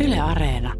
Yle 0.00 0.20
Areena. 0.20 0.74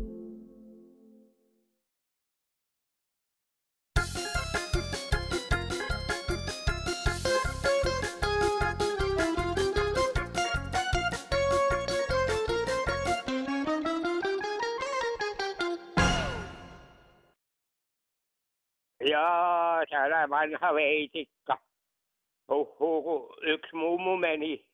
Jaa, 19.11 19.87
täällä 19.91 20.29
vanha 20.31 20.75
veitikka. 20.75 21.59
Puhuu, 22.47 23.37
yksi 23.43 23.77
mummu 23.77 24.17
meni 24.17 24.67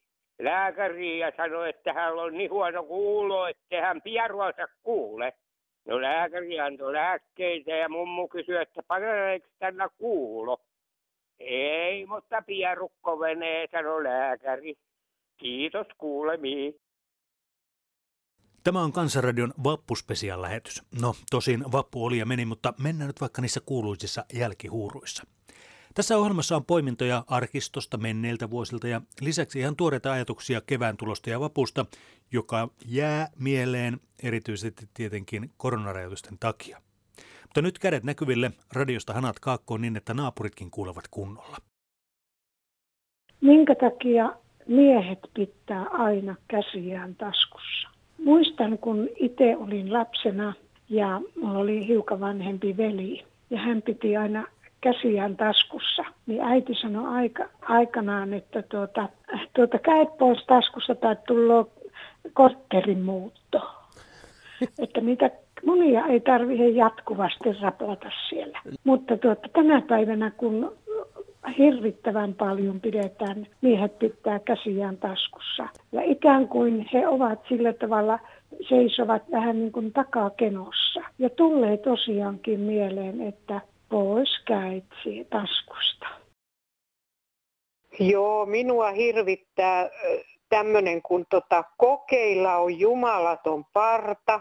lääkäriin 0.44 1.18
ja 1.18 1.32
sanoi, 1.36 1.68
että 1.68 1.92
hän 1.92 2.18
on 2.18 2.38
niin 2.38 2.50
huono 2.50 2.84
kuulo, 2.84 3.46
että 3.46 3.80
hän 3.80 4.02
pieruansa 4.02 4.68
kuule. 4.82 5.32
No 5.84 6.00
lääkäri 6.00 6.60
antoi 6.60 6.92
lääkkeitä 6.92 7.70
ja 7.70 7.88
mummu 7.88 8.28
kysyi, 8.28 8.56
että 8.56 8.82
paraneeko 8.82 9.46
tänä 9.58 9.88
kuulo. 9.98 10.60
Ei, 11.38 12.06
mutta 12.06 12.42
pierukko 12.42 13.16
menee, 13.16 13.66
sanoi 13.70 14.04
lääkäri. 14.04 14.74
Kiitos 15.36 15.86
kuulemiin. 15.98 16.74
Tämä 18.64 18.82
on 18.82 18.92
Kansanradion 18.92 19.54
vappuspesial 19.64 20.42
lähetys. 20.42 20.82
No, 21.00 21.14
tosin 21.30 21.64
vappu 21.72 22.04
oli 22.04 22.18
ja 22.18 22.26
meni, 22.26 22.44
mutta 22.44 22.74
mennään 22.82 23.08
nyt 23.08 23.20
vaikka 23.20 23.42
niissä 23.42 23.60
kuuluisissa 23.66 24.24
jälkihuuruissa. 24.34 25.24
Tässä 25.94 26.18
ohjelmassa 26.18 26.56
on 26.56 26.64
poimintoja 26.64 27.24
arkistosta 27.26 27.96
menneiltä 27.96 28.50
vuosilta 28.50 28.88
ja 28.88 29.00
lisäksi 29.20 29.58
ihan 29.58 29.76
tuoreita 29.76 30.12
ajatuksia 30.12 30.60
kevään 30.60 30.96
tulosta 30.96 31.30
ja 31.30 31.40
vapusta, 31.40 31.86
joka 32.32 32.68
jää 32.86 33.28
mieleen 33.38 34.00
erityisesti 34.22 34.88
tietenkin 34.94 35.50
koronarajoitusten 35.56 36.38
takia. 36.40 36.78
Mutta 37.42 37.62
nyt 37.62 37.78
kädet 37.78 38.04
näkyville, 38.04 38.50
radiosta 38.72 39.12
hanat 39.12 39.38
kaakkoon 39.40 39.80
niin, 39.80 39.96
että 39.96 40.14
naapuritkin 40.14 40.70
kuulevat 40.70 41.04
kunnolla. 41.10 41.56
Minkä 43.40 43.74
takia 43.74 44.32
miehet 44.68 45.18
pitää 45.34 45.84
aina 45.84 46.36
käsiään 46.48 47.14
taskussa? 47.14 47.88
Muistan, 48.24 48.78
kun 48.78 49.08
itse 49.16 49.56
olin 49.56 49.92
lapsena 49.92 50.54
ja 50.88 51.20
mulla 51.40 51.58
oli 51.58 51.86
hiukan 51.86 52.20
vanhempi 52.20 52.76
veli 52.76 53.24
ja 53.50 53.58
hän 53.58 53.82
piti 53.82 54.16
aina 54.16 54.46
käsiään 54.80 55.36
taskussa, 55.36 56.04
niin 56.26 56.42
äiti 56.42 56.74
sanoi 56.74 57.14
aika, 57.16 57.44
aikanaan, 57.62 58.34
että 58.34 58.62
tuota, 58.62 59.08
tuota, 59.56 59.78
käy 59.78 60.06
pois 60.18 60.44
taskussa 60.46 60.94
tai 60.94 61.16
tullut 61.26 61.70
kortterin 62.32 63.02
muutto. 63.02 63.60
Että 64.82 65.00
niitä 65.00 65.30
munia 65.66 66.06
ei 66.06 66.20
tarvitse 66.20 66.68
jatkuvasti 66.68 67.52
raplata 67.62 68.10
siellä. 68.28 68.60
Mutta 68.84 69.16
tuota, 69.16 69.48
tänä 69.52 69.82
päivänä, 69.88 70.30
kun 70.30 70.72
hirvittävän 71.58 72.34
paljon 72.34 72.80
pidetään, 72.80 73.46
miehet 73.60 73.98
pitää 73.98 74.38
käsiään 74.38 74.96
taskussa. 74.96 75.68
Ja 75.92 76.02
ikään 76.02 76.48
kuin 76.48 76.88
he 76.92 77.08
ovat 77.08 77.38
sillä 77.48 77.72
tavalla 77.72 78.18
seisovat 78.68 79.22
vähän 79.32 79.58
niin 79.58 79.72
kuin 79.72 79.92
takakenossa. 79.92 81.00
Ja 81.18 81.30
tulee 81.30 81.76
tosiaankin 81.76 82.60
mieleen, 82.60 83.20
että 83.20 83.60
pois 83.90 84.42
käitsi 84.46 85.26
taskusta. 85.30 86.06
Joo, 88.00 88.46
minua 88.46 88.90
hirvittää 88.90 89.90
tämmöinen, 90.48 91.02
kun 91.02 91.26
tota, 91.30 91.64
kokeilla 91.78 92.56
on 92.56 92.78
jumalaton 92.78 93.64
parta, 93.72 94.40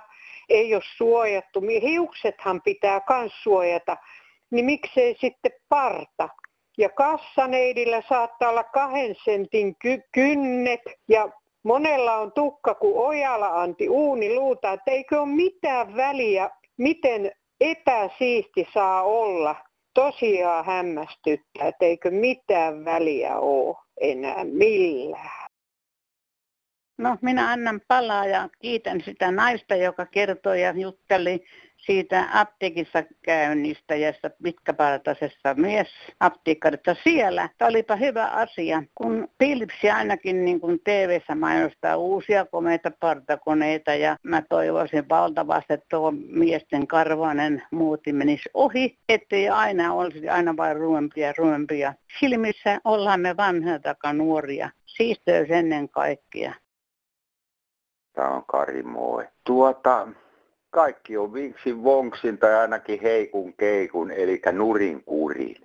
ei 0.49 0.75
ole 0.75 0.83
suojattu. 0.97 1.61
Hiuksethan 1.81 2.61
pitää 2.61 3.01
myös 3.09 3.33
suojata, 3.43 3.97
niin 4.51 4.65
miksei 4.65 5.17
sitten 5.21 5.51
parta? 5.69 6.29
Ja 6.77 6.89
kassaneidillä 6.89 8.03
saattaa 8.09 8.49
olla 8.49 8.63
kahden 8.63 9.15
sentin 9.23 9.75
ky- 9.75 10.03
kynnet 10.11 10.81
ja 11.07 11.29
monella 11.63 12.15
on 12.15 12.31
tukka 12.31 12.75
kuin 12.75 12.97
ojala 12.97 13.61
anti 13.61 13.89
uuniluuta, 13.89 14.71
että 14.71 14.91
eikö 14.91 15.21
ole 15.21 15.29
mitään 15.29 15.95
väliä, 15.95 16.49
miten 16.77 17.31
epäsiisti 17.61 18.67
saa 18.73 19.03
olla. 19.03 19.55
Tosiaan 19.93 20.65
hämmästyttää, 20.65 21.67
että 21.67 21.85
eikö 21.85 22.11
mitään 22.11 22.85
väliä 22.85 23.37
ole 23.37 23.75
enää 24.01 24.43
millään. 24.43 25.49
No 26.97 27.17
minä 27.21 27.51
annan 27.51 27.81
palaa 27.87 28.25
ja 28.25 28.49
kiitän 28.61 29.01
sitä 29.01 29.31
naista, 29.31 29.75
joka 29.75 30.05
kertoi 30.05 30.61
ja 30.61 30.71
jutteli 30.71 31.45
siitä 31.85 32.29
apteekissa 32.33 33.03
käynnistä 33.21 33.95
ja 33.95 34.13
sitä 34.13 34.31
pitkäpartaisessa 34.43 35.53
mies 35.53 35.87
apteekkarissa 36.19 36.95
siellä. 37.03 37.49
Tämä 37.57 37.69
olipa 37.69 37.95
hyvä 37.95 38.25
asia, 38.27 38.83
kun 38.95 39.27
Philipsi 39.37 39.89
ainakin 39.89 40.45
niin 40.45 40.59
kuin 40.59 40.79
TV-ssä 40.83 41.35
mainostaa 41.35 41.97
uusia 41.97 42.45
komeita 42.45 42.91
partakoneita 42.99 43.95
ja 43.95 44.17
mä 44.23 44.41
toivoisin 44.49 45.09
valtavasti, 45.09 45.73
että 45.73 45.85
tuo 45.89 46.13
miesten 46.27 46.87
karvainen 46.87 47.63
muoti 47.71 48.13
menisi 48.13 48.49
ohi, 48.53 48.97
ettei 49.09 49.49
aina 49.49 49.93
olisi 49.93 50.29
aina 50.29 50.57
vain 50.57 50.77
ruuempia 50.77 51.27
ja 51.27 51.33
ruuempia. 51.37 51.93
Silmissä 52.19 52.79
ollaan 52.85 53.19
me 53.19 53.37
vanhoja 53.37 53.79
taka 53.79 54.13
nuoria. 54.13 54.69
Siisteys 54.85 55.51
ennen 55.51 55.89
kaikkea. 55.89 56.53
Tämä 58.13 58.29
on 58.29 58.43
Kari 58.47 58.83
Moi. 58.83 59.27
Tuota, 59.43 60.07
kaikki 60.69 61.17
on 61.17 61.33
vinksin 61.33 61.83
vonksin 61.83 62.37
tai 62.37 62.55
ainakin 62.55 63.01
heikun 63.01 63.53
keikun, 63.53 64.11
eli 64.11 64.41
nurin 64.51 65.03
kurin. 65.03 65.55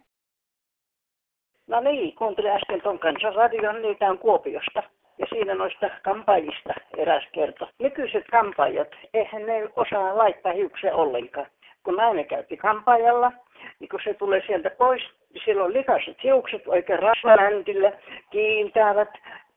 No 1.67 1.81
niin, 1.81 2.15
kuuntelin 2.15 2.51
äsken 2.51 2.83
tuon 2.83 2.99
kanssa 2.99 3.31
radion, 3.31 3.83
niitä 3.83 4.11
on 4.11 4.19
Kuopiosta. 4.19 4.83
Ja 5.19 5.27
siinä 5.29 5.55
noista 5.55 5.91
kampaajista 6.03 6.75
eräs 6.97 7.25
kerto. 7.33 7.69
Nykyiset 7.79 8.25
kampaajat, 8.31 8.89
eihän 9.15 9.47
ne 9.47 9.69
osaa 9.77 10.19
laittaa 10.19 10.53
hiuksia 10.53 10.95
ollenkaan. 10.95 11.47
Kun 11.85 11.97
nainen 11.97 12.27
käytti 12.27 12.57
kampaajalla, 12.57 13.33
niin 13.81 13.89
kun 13.89 14.01
se 14.05 14.15
tulee 14.15 14.43
sieltä 14.47 14.71
pois, 14.71 15.03
niin 15.33 15.43
sillä 15.45 15.65
on 15.65 15.73
likaiset 15.73 16.17
hiukset 16.23 16.63
oikein 16.67 16.99
rasvaläntillä, 16.99 17.93
kiintävät, 18.31 19.09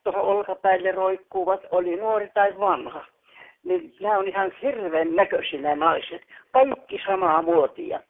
tuohon 0.04 0.22
olkapäille 0.22 0.92
roikkuvat, 0.92 1.60
oli 1.70 1.96
nuori 1.96 2.30
tai 2.34 2.58
vanha 2.58 3.04
niin 3.64 3.94
nämä 4.00 4.18
on 4.18 4.28
ihan 4.28 4.52
hirveän 4.62 5.16
näköisiä 5.16 5.60
nämä 5.60 5.76
naiset. 5.76 6.22
Kaikki 6.52 7.00
samaa 7.06 7.42
muotia. 7.42 8.00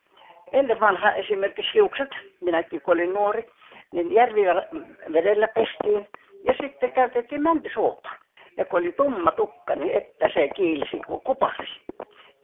Ennen 0.53 0.81
vanha 0.81 1.13
esimerkiksi 1.13 1.75
hiukset, 1.75 2.09
minäkin 2.41 2.81
kun 2.81 2.95
olin 2.95 3.15
nuori, 3.15 3.51
niin 3.93 4.13
järvivedellä 4.13 5.49
pestiin 5.49 6.09
ja 6.45 6.55
sitten 6.61 6.93
käytettiin 6.93 7.43
mäntisuota. 7.43 8.09
Ja 8.57 8.65
kun 8.65 8.81
oli 8.81 8.93
tumma 8.93 9.31
tukka, 9.31 9.75
niin 9.75 9.97
että 9.97 10.31
se 10.35 10.49
kiilsi 10.49 11.01
kuin 11.07 11.21
kupasi. 11.21 11.81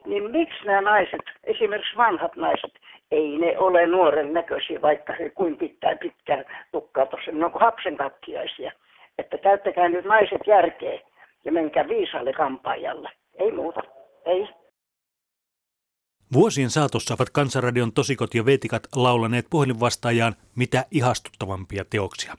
Niin 0.05 0.31
miksi 0.31 0.65
nämä 0.65 0.81
naiset, 0.81 1.21
esimerkiksi 1.43 1.97
vanhat 1.97 2.35
naiset, 2.35 2.71
ei 3.11 3.37
ne 3.37 3.57
ole 3.57 3.87
nuoren 3.87 4.33
näköisiä, 4.33 4.81
vaikka 4.81 5.13
he 5.13 5.29
kuin 5.29 5.57
pitää 5.57 5.95
pitkää 5.95 6.43
tukkaa 6.71 7.05
tuossa, 7.05 7.31
ne 7.31 7.45
on 7.45 7.51
kuin 7.51 7.61
hapsen 7.61 7.97
katkiaisia. 7.97 8.71
Että 9.17 9.37
käyttäkää 9.37 9.89
nyt 9.89 10.05
naiset 10.05 10.41
järkeä 10.47 10.99
ja 11.45 11.51
menkää 11.51 11.87
viisaalle 11.87 12.33
kampaajalle. 12.33 13.09
Ei 13.39 13.51
muuta. 13.51 13.81
Ei. 14.25 14.47
Vuosien 16.33 16.69
saatossa 16.69 17.13
ovat 17.13 17.29
Kansanradion 17.29 17.91
tosikot 17.93 18.35
ja 18.35 18.45
veetikat 18.45 18.83
laulaneet 18.95 19.45
puhelinvastaajaan 19.49 20.33
mitä 20.55 20.85
ihastuttavampia 20.91 21.85
teoksia. 21.89 22.33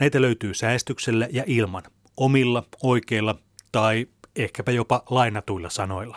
Näitä 0.00 0.20
löytyy 0.20 0.54
säästyksellä 0.54 1.26
ja 1.32 1.44
ilman, 1.46 1.82
omilla, 2.16 2.62
oikeilla 2.82 3.34
tai 3.72 4.06
ehkäpä 4.38 4.70
jopa 4.70 5.02
lainatuilla 5.10 5.68
sanoilla. 5.68 6.16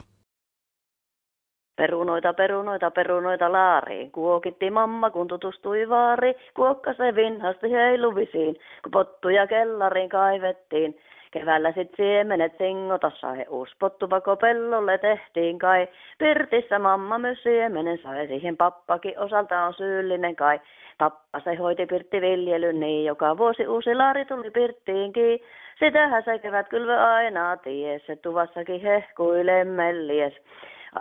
Perunoita, 1.75 2.33
perunoita, 2.33 2.91
perunoita 2.91 3.51
laariin. 3.51 4.11
Kuokitti 4.11 4.71
mamma, 4.71 5.09
kun 5.09 5.27
tutustui 5.27 5.89
vaari. 5.89 6.33
Kuokka 6.55 6.93
se 6.93 7.15
vinhasti 7.15 7.71
heiluvisiin, 7.71 8.55
kun 8.83 8.91
pottuja 8.91 9.47
kellariin 9.47 10.09
kaivettiin. 10.09 10.95
Keväällä 11.33 11.71
sit 11.71 11.91
siemenet 11.97 12.57
singota 12.57 13.11
sai 13.15 13.45
uuspottuvako 13.49 14.35
pellolle 14.35 14.97
tehtiin 14.97 15.59
kai. 15.59 15.87
Pirtissä 16.17 16.79
mamma 16.79 17.17
myös 17.17 17.43
siemenen 17.43 17.97
sai, 18.03 18.27
siihen 18.27 18.57
pappakin 18.57 19.19
osaltaan 19.19 19.73
syyllinen 19.73 20.35
kai. 20.35 20.59
Pappa 20.97 21.39
se 21.39 21.55
hoiti 21.55 21.85
pirtti 21.85 22.21
viljelyn 22.21 22.79
niin, 22.79 23.05
joka 23.05 23.37
vuosi 23.37 23.67
uusi 23.67 23.95
laari 23.95 24.25
tuli 24.25 24.51
pirttiinkin. 24.51 25.39
Sitähän 25.79 26.23
se 26.23 26.39
kevät 26.39 26.69
kylvö 26.69 26.99
aina 26.99 27.57
ties, 27.57 28.05
se 28.05 28.15
tuvassakin 28.15 28.81
hehkuilee 28.81 29.63
mellies. 29.63 30.33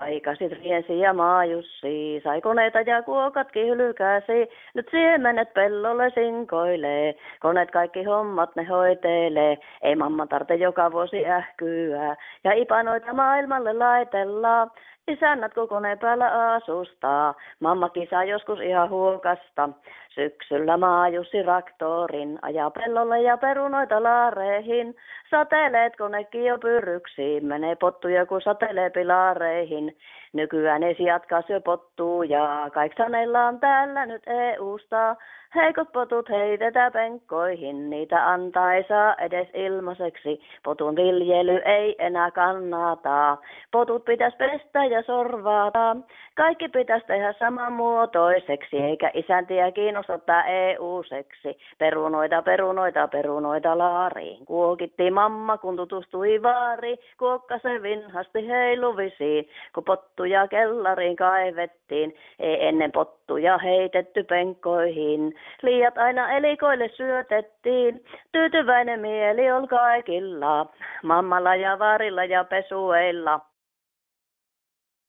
Aikasit 0.01 0.53
riensi 0.53 0.99
ja 0.99 1.13
maajussi, 1.15 2.21
sai 2.25 2.41
koneita 2.41 2.81
ja 2.81 3.03
kuokatkin 3.03 3.67
hylkäsi. 3.67 4.49
Nyt 4.75 4.89
siemenet 4.91 5.55
pellolle 5.55 6.11
sinkoilee, 6.11 7.15
koneet 7.41 7.71
kaikki 7.71 8.03
hommat 8.03 8.57
ne 8.57 8.65
hoitelee. 8.65 9.59
Ei 9.83 9.97
mamma 9.97 10.27
tarte 10.27 10.55
joka 10.55 10.93
vuosi 10.93 11.27
ähkyä, 11.27 12.17
ja 12.45 12.53
ipanoita 12.53 13.13
maailmalle 13.13 13.73
laitellaan. 13.73 14.71
Isännät 15.09 15.55
kokoneen 15.55 15.99
päällä 15.99 16.53
asustaa, 16.53 17.35
mamma 17.61 17.89
kisaa 17.89 18.25
joskus 18.25 18.61
ihan 18.61 18.91
huokasta. 18.91 19.69
Syksyllä 20.15 20.77
maajussi 20.77 21.43
raktorin, 21.43 22.39
ajaa 22.43 22.71
pellolle 22.71 23.21
ja 23.21 23.37
perunoita 23.37 24.03
laareihin. 24.03 24.97
Sateleetko 25.31 26.09
nekin 26.09 26.45
jo 26.45 26.59
pyrryksiin, 26.59 27.47
menee 27.47 27.77
pottuja 27.77 28.27
kun 28.27 28.43
satelee 28.43 28.91
pilaareihin. 28.91 29.97
Nykyään 30.33 30.83
esi 30.83 31.05
jatkaa 31.05 31.43
syö 31.43 31.61
pottuja, 31.61 32.71
kaiksaneilla 32.73 33.47
on 33.47 33.61
täällä 33.61 34.07
nyt 34.07 34.23
EU-sta. 34.27 35.17
Heikot 35.55 35.93
potut 35.93 36.29
heitetään 36.29 36.93
penkkoihin, 36.93 37.91
niitä 37.91 38.31
antaa 38.31 38.75
ei 38.75 38.85
saa 38.89 39.15
edes 39.15 39.49
ilmaiseksi. 39.55 40.41
Potun 40.65 40.97
viljely 40.97 41.57
ei 41.65 41.97
enää 41.99 42.31
kannata. 42.31 43.37
Potut 43.71 44.05
pitäisi 44.05 44.37
pestä 44.37 44.85
ja 44.85 45.03
sorvata. 45.03 45.97
Kaikki 46.35 46.69
pitäisi 46.69 47.07
tehdä 47.07 47.33
samanmuotoiseksi, 47.33 48.77
eikä 48.77 49.11
isäntiä 49.15 49.73
kiinnostata 50.03 50.45
EU-seksi. 50.45 51.59
Perunoita, 51.79 52.43
perunoita, 52.43 53.09
perunoita 53.09 53.79
laariin. 53.79 54.47
Kuokitti 54.47 55.11
mamma, 55.11 55.59
kun 55.59 55.77
tutustui 55.77 56.43
vaari. 56.43 56.97
Kuokkase 57.19 57.83
vinhasti 57.83 58.49
heiluvisiin, 58.49 59.49
kun 59.75 59.85
pottuja 59.85 60.49
kellariin 60.49 61.17
kaivettiin. 61.17 62.15
Ei 62.39 62.67
ennen 62.67 62.93
pottuja 62.93 63.59
heitetty 63.59 64.25
penkkoihin. 64.25 65.35
Liiat 65.63 65.99
aina 65.99 66.33
elikoille 66.33 66.89
syötettiin. 66.89 68.05
Tyytyväinen 68.33 69.01
mieli 69.01 69.53
oli 69.53 69.69
kaikilla. 69.69 70.67
Mammalla 71.03 71.55
ja 71.55 71.79
varilla 71.79 72.25
ja 72.25 72.45
pesueilla. 72.45 73.52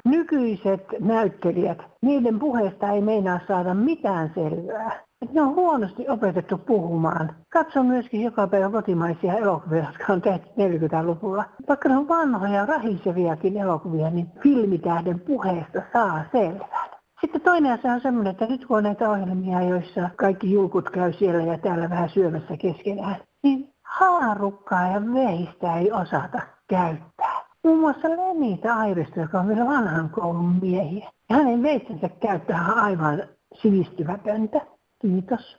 Nykyiset 0.05 0.83
näyttelijät, 0.99 1.77
niiden 2.01 2.39
puheesta 2.39 2.89
ei 2.89 3.01
meinaa 3.01 3.39
saada 3.47 3.73
mitään 3.73 4.31
selvää. 4.35 5.03
Ne 5.31 5.41
on 5.41 5.55
huonosti 5.55 6.09
opetettu 6.09 6.57
puhumaan. 6.57 7.35
Katso 7.49 7.83
myöskin 7.83 8.21
joka 8.21 8.47
päivä 8.47 8.69
kotimaisia 8.69 9.33
elokuvia, 9.33 9.83
jotka 9.83 10.13
on 10.13 10.21
tehty 10.21 10.47
40-luvulla. 10.49 11.45
Vaikka 11.67 11.89
ne 11.89 11.97
on 11.97 12.07
vanhoja, 12.07 12.65
rahiseviakin 12.65 13.57
elokuvia, 13.57 14.09
niin 14.09 14.27
filmitähden 14.43 15.19
puheesta 15.19 15.81
saa 15.93 16.23
selvää. 16.31 16.89
Sitten 17.21 17.41
toinen 17.41 17.71
asia 17.71 17.93
on 17.93 18.01
semmoinen, 18.01 18.31
että 18.31 18.45
nyt 18.45 18.65
kun 18.65 18.77
on 18.77 18.83
näitä 18.83 19.09
ohjelmia, 19.09 19.61
joissa 19.61 20.09
kaikki 20.15 20.51
julkut 20.51 20.89
käy 20.89 21.13
siellä 21.13 21.43
ja 21.43 21.57
täällä 21.57 21.89
vähän 21.89 22.09
syömässä 22.09 22.57
keskenään, 22.57 23.15
niin 23.43 23.73
haarukkaa 23.83 24.87
ja 24.87 25.01
veistä 25.13 25.75
ei 25.75 25.91
osata 25.91 26.41
käyttää. 26.67 27.42
Muun 27.63 27.79
muassa 27.79 28.09
Lenita 28.09 28.73
Airisto, 28.73 29.19
joka 29.19 29.39
on 29.39 29.47
vielä 29.47 29.65
vanhan 29.65 30.09
koulun 30.09 30.55
miehiä. 30.61 31.11
Ja 31.29 31.35
hänen 31.35 31.63
veitsensä 31.63 32.09
käyttää 32.09 32.65
aivan 32.75 33.27
sivistymätöntä. 33.61 34.61
Kiitos. 35.01 35.57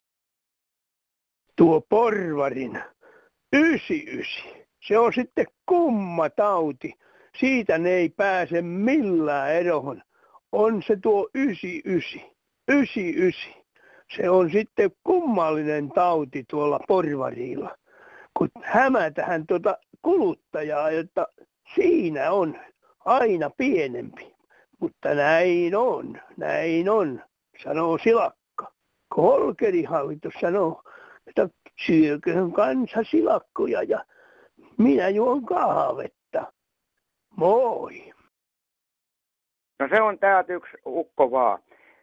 Tuo 1.56 1.80
porvarin 1.88 2.82
99, 3.52 4.44
se 4.88 4.98
on 4.98 5.12
sitten 5.12 5.46
kumma 5.66 6.30
tauti. 6.30 6.94
Siitä 7.40 7.78
ne 7.78 7.90
ei 7.90 8.08
pääse 8.08 8.62
millään 8.62 9.52
eroon 9.52 10.02
on 10.54 10.82
se 10.82 10.96
tuo 10.96 11.28
99. 11.34 12.20
99. 12.68 13.52
Se 14.16 14.30
on 14.30 14.50
sitten 14.50 14.90
kummallinen 15.04 15.88
tauti 15.88 16.44
tuolla 16.50 16.80
porvarilla, 16.88 17.76
kun 18.38 18.48
hämätähän 18.62 19.46
tuota 19.46 19.78
kuluttajaa, 20.02 20.90
jotta 20.90 21.26
siinä 21.74 22.32
on 22.32 22.60
aina 23.04 23.50
pienempi. 23.50 24.34
Mutta 24.80 25.14
näin 25.14 25.76
on, 25.76 26.20
näin 26.36 26.88
on, 26.88 27.22
sanoo 27.64 27.98
Silakka. 27.98 28.72
Kolkerihallitus 29.08 30.34
sanoo, 30.40 30.82
että 31.26 31.48
syököhän 31.86 32.52
kansa 32.52 33.04
silakkoja 33.10 33.82
ja 33.82 34.04
minä 34.78 35.08
juon 35.08 35.44
kahvetta. 35.44 36.52
Moi. 37.36 38.12
No 39.80 39.88
se 39.88 40.02
on 40.02 40.18
täältä 40.18 40.52
yksi 40.52 40.76
ukko 40.86 41.30
vaan. 41.30 41.58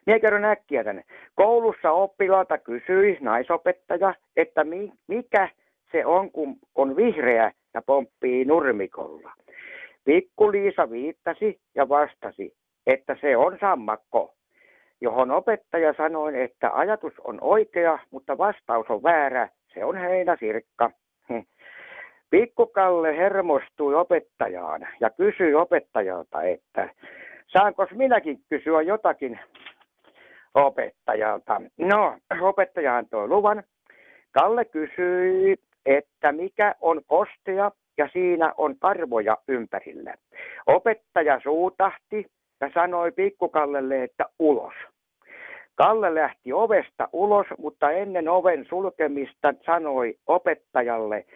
Mie 0.06 0.20
kerron 0.20 0.44
äkkiä 0.44 0.84
tänne. 0.84 1.04
Koulussa 1.34 1.90
oppilaalta 1.90 2.58
kysyi 2.58 3.18
naisopettaja, 3.20 4.14
että 4.36 4.64
mi- 4.64 4.92
mikä 5.06 5.48
se 5.92 6.06
on, 6.06 6.30
kun 6.30 6.56
on 6.74 6.96
vihreä 6.96 7.52
ja 7.74 7.82
pomppii 7.82 8.44
nurmikolla. 8.44 9.32
Pikku-Liisa 10.04 10.90
viittasi 10.90 11.60
ja 11.74 11.88
vastasi, 11.88 12.54
että 12.86 13.16
se 13.20 13.36
on 13.36 13.58
sammakko, 13.60 14.34
johon 15.00 15.30
opettaja 15.30 15.94
sanoi, 15.96 16.42
että 16.42 16.70
ajatus 16.72 17.12
on 17.24 17.38
oikea, 17.40 17.98
mutta 18.10 18.38
vastaus 18.38 18.86
on 18.88 19.02
väärä, 19.02 19.48
se 19.74 19.84
on 19.84 19.96
heinäsirkka. 19.96 20.90
Pikkukalle 22.30 23.16
hermostui 23.16 23.94
opettajaan 23.94 24.88
ja 25.00 25.10
kysyi 25.10 25.54
opettajalta, 25.54 26.42
että 26.42 26.88
saanko 27.46 27.86
minäkin 27.94 28.38
kysyä 28.48 28.82
jotakin 28.82 29.40
opettajalta? 30.54 31.60
No, 31.78 32.18
opettaja 32.40 32.96
antoi 32.96 33.28
luvan. 33.28 33.62
Kalle 34.32 34.64
kysyi, 34.64 35.56
että 35.86 36.32
mikä 36.32 36.74
on 36.80 37.00
kostea 37.06 37.70
ja 38.02 38.08
siinä 38.12 38.52
on 38.56 38.78
karvoja 38.78 39.36
ympärillä. 39.48 40.14
Opettaja 40.66 41.40
suutahti 41.42 42.26
ja 42.60 42.70
sanoi 42.74 43.12
pikkukallelle, 43.12 44.04
että 44.04 44.24
ulos. 44.38 44.74
Kalle 45.74 46.14
lähti 46.14 46.52
ovesta 46.52 47.08
ulos, 47.12 47.46
mutta 47.58 47.90
ennen 47.90 48.28
oven 48.28 48.66
sulkemista 48.68 49.54
sanoi 49.66 50.14
opettajalle, 50.26 51.26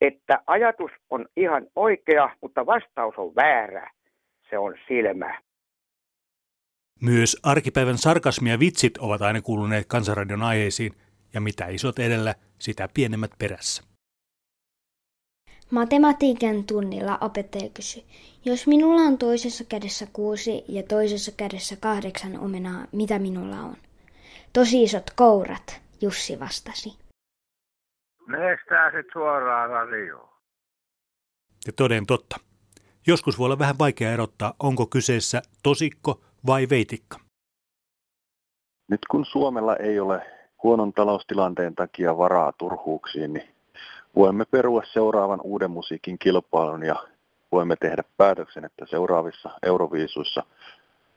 että 0.00 0.42
ajatus 0.46 0.90
on 1.10 1.26
ihan 1.36 1.66
oikea, 1.76 2.30
mutta 2.42 2.66
vastaus 2.66 3.14
on 3.16 3.34
väärä. 3.34 3.90
Se 4.50 4.58
on 4.58 4.74
silmä. 4.88 5.40
Myös 7.02 7.40
arkipäivän 7.42 7.98
sarkasmi 7.98 8.50
ja 8.50 8.58
vitsit 8.58 8.98
ovat 8.98 9.22
aina 9.22 9.42
kuuluneet 9.42 9.86
kansanradion 9.88 10.42
aiheisiin, 10.42 10.92
ja 11.34 11.40
mitä 11.40 11.66
isot 11.66 11.98
edellä, 11.98 12.34
sitä 12.58 12.88
pienemmät 12.94 13.30
perässä. 13.38 13.95
Matematiikan 15.70 16.64
tunnilla 16.64 17.18
opettaja 17.20 17.68
kysyi, 17.74 18.04
jos 18.44 18.66
minulla 18.66 19.00
on 19.00 19.18
toisessa 19.18 19.64
kädessä 19.64 20.06
kuusi 20.12 20.64
ja 20.68 20.82
toisessa 20.82 21.32
kädessä 21.36 21.76
kahdeksan 21.76 22.38
omenaa, 22.38 22.86
mitä 22.92 23.18
minulla 23.18 23.56
on? 23.56 23.76
Tosi 24.52 24.82
isot 24.82 25.10
kourat, 25.16 25.80
Jussi 26.00 26.40
vastasi. 26.40 26.98
Meestää 28.26 28.90
sit 28.90 29.06
suoraan 29.12 29.70
radioon. 29.70 30.28
Ja 31.66 31.72
toden 31.72 32.06
totta. 32.06 32.36
Joskus 33.06 33.38
voi 33.38 33.44
olla 33.44 33.58
vähän 33.58 33.78
vaikea 33.78 34.12
erottaa, 34.12 34.54
onko 34.62 34.86
kyseessä 34.86 35.42
tosikko 35.62 36.20
vai 36.46 36.66
veitikka? 36.70 37.18
Nyt 38.90 39.00
kun 39.10 39.24
Suomella 39.24 39.76
ei 39.76 40.00
ole 40.00 40.26
huonon 40.62 40.92
taloustilanteen 40.92 41.74
takia 41.74 42.18
varaa 42.18 42.52
turhuuksiin, 42.52 43.32
niin 43.32 43.55
voimme 44.16 44.44
perua 44.44 44.82
seuraavan 44.84 45.40
uuden 45.44 45.70
musiikin 45.70 46.18
kilpailun 46.18 46.82
ja 46.82 46.96
voimme 47.52 47.76
tehdä 47.76 48.02
päätöksen, 48.16 48.64
että 48.64 48.86
seuraavissa 48.86 49.50
Euroviisuissa 49.62 50.42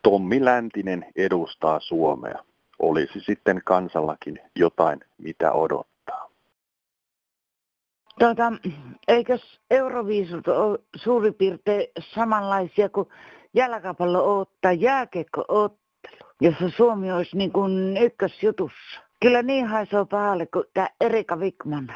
Tommi 0.02 0.44
Läntinen 0.44 1.06
edustaa 1.16 1.80
Suomea. 1.80 2.44
Olisi 2.78 3.20
sitten 3.20 3.60
kansallakin 3.64 4.38
jotain, 4.56 5.00
mitä 5.18 5.52
odottaa. 5.52 6.30
Tuota, 8.18 8.52
eikös 9.08 9.60
Euroviisut 9.70 10.48
ole 10.48 10.78
suurin 10.96 11.34
piirtein 11.34 11.86
samanlaisia 12.14 12.88
kuin 12.88 13.08
jalkapallo 13.54 14.40
ottaa 14.40 14.72
jääkiekko 14.72 15.44
ottelu, 15.48 16.30
jossa 16.40 16.68
Suomi 16.76 17.12
olisi 17.12 17.36
niin 17.36 17.52
kuin 17.52 17.96
ykkösjutussa. 17.96 19.00
Kyllä 19.20 19.42
niin 19.42 19.66
haisoo 19.66 20.06
pahalle 20.06 20.46
kuin 20.46 20.64
tämä 20.74 20.88
Erika 21.00 21.36
Wickman. 21.36 21.92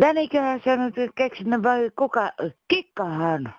Daniköhän 0.00 0.60
se 0.64 0.76
nyt 0.76 0.94
keksinyt 1.14 1.62
vai 1.62 1.90
kuka? 1.98 2.30
Kikkahan 2.68 3.54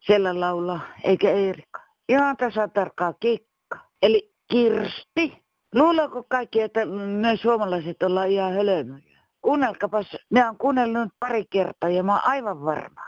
siellä 0.00 0.40
laulaa, 0.40 0.80
eikä 1.04 1.30
Erika. 1.30 1.80
Ihan 2.08 2.36
tasa 2.36 2.68
tarkkaa 2.68 3.12
kikka. 3.12 3.78
Eli 4.02 4.30
Kirsti. 4.50 5.42
Luuleeko 5.74 6.22
kaikki, 6.22 6.60
että 6.60 6.86
me 7.20 7.36
suomalaiset 7.36 8.02
ollaan 8.02 8.28
ihan 8.28 8.52
hölmöjä? 8.52 9.10
kuunnelkapas, 9.42 10.16
ne 10.30 10.48
on 10.48 10.56
kuunnellut 10.56 11.08
pari 11.20 11.44
kertaa 11.50 11.90
ja 11.90 12.02
mä 12.02 12.12
oon 12.12 12.20
aivan 12.24 12.64
varma, 12.64 13.00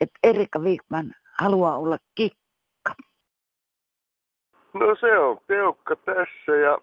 että 0.00 0.18
Erika 0.22 0.58
Wigman 0.58 1.14
haluaa 1.40 1.76
olla 1.76 1.98
kikka. 2.14 2.94
No 4.74 4.96
se 5.00 5.18
on 5.18 5.38
peukka 5.46 5.96
tässä 5.96 6.56
ja 6.56 6.78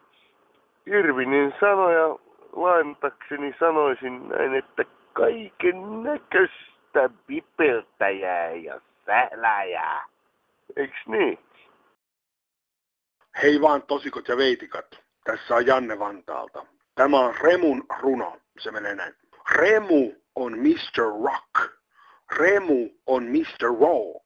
Irvinin 0.86 1.54
sanoja 1.60 2.08
lainatakseni 2.56 3.56
sanoisin 3.60 4.30
näin, 4.30 4.56
että 4.56 4.86
kaiken 5.14 6.04
näköistä 6.04 7.10
vipeltäjää 7.30 8.52
ja 8.52 8.82
sähläjää. 9.06 10.06
Eiks 10.76 10.98
niin? 11.08 11.40
Hei 13.42 13.62
vaan 13.62 13.82
tosikot 13.82 14.28
ja 14.28 14.38
veitikat. 14.38 14.86
Tässä 15.24 15.56
on 15.56 15.66
Janne 15.66 16.00
Vantaalta. 16.00 16.66
Tämä 16.96 17.20
on 17.20 17.36
Remun 17.42 17.86
runo. 18.00 18.38
Se 18.60 18.72
menee 18.72 18.96
näin. 18.96 19.14
Remu 19.52 20.12
on 20.36 20.60
Mr. 20.60 21.04
Rock. 21.24 21.74
Remu 22.38 22.90
on 23.08 23.24
Mr. 23.24 23.68
Roll. 23.80 24.20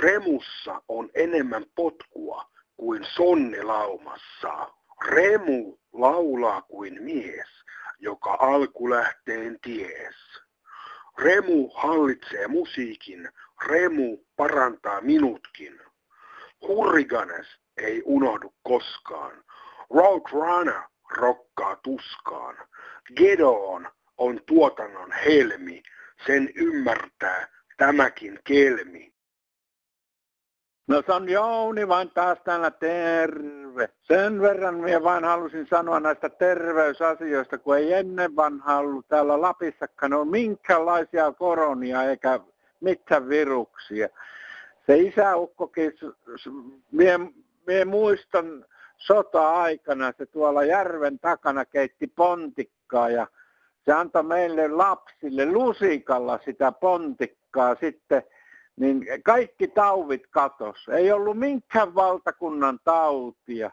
Remussa 0.00 0.82
on 0.88 1.10
enemmän 1.14 1.64
potkua 1.74 2.44
kuin 2.76 3.04
sonnilaumassa. 3.04 4.68
Remu 5.06 5.78
laulaa 5.92 6.62
kuin 6.62 7.02
mies, 7.02 7.64
joka 7.98 8.36
alkulähteen 8.40 9.58
ties. 9.62 10.16
Remu 11.18 11.68
hallitsee 11.74 12.46
musiikin, 12.46 13.28
Remu 13.66 14.18
parantaa 14.36 15.00
minutkin. 15.00 15.80
Hurriganes 16.68 17.46
ei 17.76 18.02
unohdu 18.04 18.54
koskaan. 18.62 19.44
Roadrunner 19.90 20.82
rokkaa 21.10 21.76
tuskaan. 21.76 22.56
Gedeon 23.16 23.88
on 24.18 24.40
tuotannon 24.46 25.12
helmi, 25.12 25.82
sen 26.26 26.50
ymmärtää 26.54 27.48
tämäkin 27.76 28.38
kelmi. 28.44 29.15
No 30.86 31.02
se 31.06 31.12
on 31.12 31.28
Jouni 31.28 31.88
vain 31.88 32.10
taas 32.10 32.38
täällä 32.44 32.70
terve. 32.70 33.88
Sen 34.02 34.40
verran 34.40 34.74
minä 34.74 35.02
vain 35.02 35.24
halusin 35.24 35.66
sanoa 35.66 36.00
näistä 36.00 36.28
terveysasioista, 36.28 37.58
kun 37.58 37.76
ei 37.76 37.92
ennen 37.92 38.36
vanha 38.36 38.78
ollut 38.78 39.08
täällä 39.08 39.40
Lapissakaan 39.40 40.12
ole 40.12 40.24
minkälaisia 40.24 41.32
koronia 41.32 42.02
eikä 42.02 42.40
mitään 42.80 43.28
viruksia. 43.28 44.08
Se 44.86 44.96
isäukkokin, 44.96 45.92
minä, 46.92 47.18
minä 47.66 47.84
muistan 47.84 48.64
sota-aikana, 48.96 50.12
se 50.18 50.26
tuolla 50.26 50.64
järven 50.64 51.18
takana 51.18 51.64
keitti 51.64 52.06
pontikkaa 52.06 53.10
ja 53.10 53.26
se 53.84 53.92
antoi 53.92 54.22
meille 54.22 54.68
lapsille 54.68 55.52
lusikalla 55.52 56.38
sitä 56.44 56.72
pontikkaa 56.72 57.74
sitten 57.74 58.22
niin 58.76 59.06
kaikki 59.24 59.68
tauvit 59.68 60.26
katos. 60.30 60.88
Ei 60.88 61.12
ollut 61.12 61.38
minkään 61.38 61.94
valtakunnan 61.94 62.78
tautia. 62.84 63.70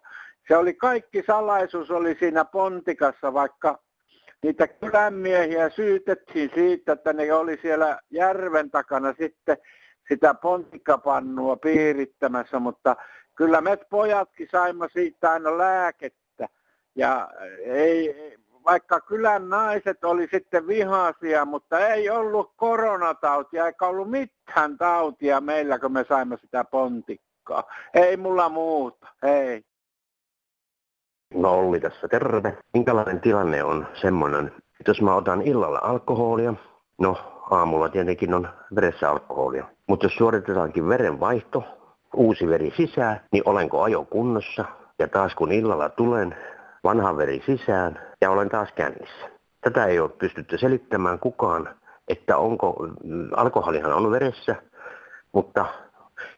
Se 0.48 0.58
oli 0.58 0.74
kaikki 0.74 1.24
salaisuus 1.28 1.92
oli 1.92 2.16
siinä 2.20 2.46
pontikassa, 2.46 3.34
vaikka 3.34 3.80
niitä 4.44 4.68
kylänmiehiä 4.68 5.70
syytettiin 5.70 6.52
siitä, 6.56 6.92
että 6.92 7.14
ne 7.14 7.34
oli 7.34 7.60
siellä 7.62 8.00
järven 8.10 8.72
takana 8.72 9.14
sitten 9.14 9.58
sitä 10.08 10.34
pontikkapannua 10.34 11.58
piirittämässä, 11.58 12.60
mutta 12.60 12.96
kyllä 13.36 13.62
me 13.62 13.78
pojatkin 13.90 14.48
saimme 14.52 14.88
siitä 14.94 15.32
aina 15.32 15.58
lääkettä. 15.58 16.48
Ja 16.96 17.30
ei, 17.64 18.16
vaikka 18.66 19.02
kylän 19.02 19.50
naiset 19.50 20.04
oli 20.04 20.28
sitten 20.32 20.68
vihaisia, 20.68 21.46
mutta 21.46 21.88
ei 21.88 22.10
ollut 22.10 22.52
koronatautia 22.56 23.66
eikä 23.66 23.86
ollut 23.86 24.10
mitään 24.10 24.78
tautia 24.78 25.42
meillä, 25.42 25.80
kun 25.80 25.92
me 25.92 26.06
saimme 26.10 26.38
sitä 26.38 26.64
pontikkaa. 26.64 27.64
Ei 27.94 28.18
mulla 28.18 28.50
muuta, 28.50 29.08
ei. 29.24 29.64
No 31.34 31.60
Olli 31.60 31.80
tässä, 31.80 32.08
terve. 32.08 32.58
Minkälainen 32.74 33.22
tilanne 33.22 33.64
on 33.64 33.88
semmoinen, 33.94 34.48
että 34.80 34.90
jos 34.90 35.02
mä 35.02 35.16
otan 35.16 35.42
illalla 35.42 35.80
alkoholia, 35.84 36.54
no 36.98 37.18
aamulla 37.52 37.90
tietenkin 37.90 38.34
on 38.34 38.50
veressä 38.76 39.10
alkoholia, 39.10 39.66
mutta 39.88 40.06
jos 40.06 40.16
suoritetaankin 40.16 40.90
verenvaihto, 40.90 41.64
uusi 42.16 42.48
veri 42.48 42.74
sisään, 42.78 43.22
niin 43.32 43.44
olenko 43.46 43.82
ajo 43.82 44.06
kunnossa? 44.06 44.66
Ja 45.00 45.08
taas 45.08 45.36
kun 45.36 45.52
illalla 45.52 45.90
tulen, 45.90 46.36
vanha 46.84 47.18
veri 47.18 47.42
sisään 47.46 48.00
ja 48.22 48.32
olen 48.32 48.50
taas 48.50 48.72
kännissä. 48.76 49.30
Tätä 49.62 49.86
ei 49.86 50.00
ole 50.00 50.10
pystytty 50.10 50.58
selittämään 50.58 51.20
kukaan, 51.20 51.70
että 52.08 52.38
onko, 52.38 52.88
alkoholihan 53.36 53.94
on 53.94 54.12
veressä, 54.12 54.56
mutta 55.34 55.66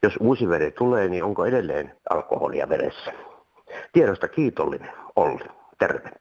jos 0.04 0.18
uusi 0.20 0.50
veri 0.50 0.72
tulee, 0.72 1.08
niin 1.08 1.24
onko 1.24 1.46
edelleen 1.46 1.92
alkoholia 2.10 2.70
veressä? 2.70 3.14
Tiedosta 3.94 4.28
kiitollinen 4.28 4.92
Olli. 5.16 5.46
Terve. 5.80 6.12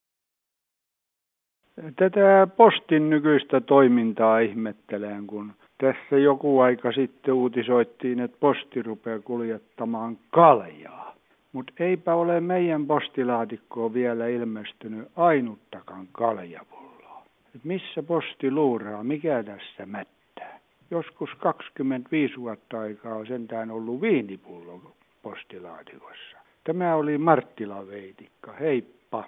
Tätä 1.96 2.46
postin 2.56 3.10
nykyistä 3.10 3.60
toimintaa 3.60 4.38
ihmettelen, 4.38 5.26
kun 5.26 5.52
tässä 5.80 6.18
joku 6.18 6.60
aika 6.60 6.92
sitten 6.92 7.34
uutisoittiin, 7.34 8.20
että 8.20 8.36
posti 8.40 8.82
rupeaa 8.82 9.18
kuljettamaan 9.18 10.18
kaljaa. 10.30 11.13
Mutta 11.54 11.72
eipä 11.78 12.14
ole 12.14 12.40
meidän 12.40 12.86
postilaatikkoon 12.86 13.94
vielä 13.94 14.26
ilmestynyt 14.26 15.08
ainuttakaan 15.16 16.08
kaljapulloa. 16.12 17.22
Et 17.54 17.64
missä 17.64 18.02
posti 18.02 18.50
luuraa, 18.50 19.04
mikä 19.04 19.42
tässä 19.42 19.86
mättää? 19.86 20.60
Joskus 20.90 21.30
25 21.38 22.40
vuotta 22.40 22.80
aikaa 22.80 23.14
on 23.14 23.26
sentään 23.26 23.70
ollut 23.70 24.00
viinipullo 24.00 24.80
postilaatikossa. 25.22 26.36
Tämä 26.64 26.94
oli 26.94 27.18
Marttila 27.18 27.86
Veitikka. 27.86 28.52
Heippa. 28.52 29.24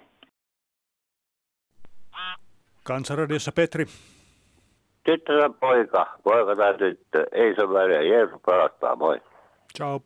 Kansanradiossa 2.83 3.51
Petri. 3.51 3.85
Tyttö 5.03 5.49
poika, 5.59 6.17
poika 6.23 6.55
tai 6.55 6.77
tyttö, 6.77 7.25
ei 7.31 7.55
se 7.55 7.69
väliä, 7.69 8.01
Jeesus 8.01 8.41
pelastaa, 8.45 8.95
moi. 8.95 9.21
Ciao. 9.77 10.01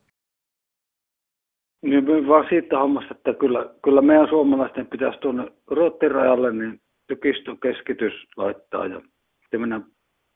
Niin 1.82 2.28
vaan 2.28 2.46
siitä 2.50 2.80
hommasta, 2.80 3.14
että 3.14 3.34
kyllä, 3.34 3.70
kyllä 3.84 4.02
meidän 4.02 4.30
suomalaisten 4.30 4.88
pitäisi 4.88 5.20
tuonne 5.20 5.52
Ruottirajalle 5.68 6.54
niin 6.54 6.82
tykistön 7.08 7.58
keskitys 7.60 8.14
laittaa 8.38 8.88
ja 8.88 9.02
sitten 9.42 9.62
mennä 9.62 9.82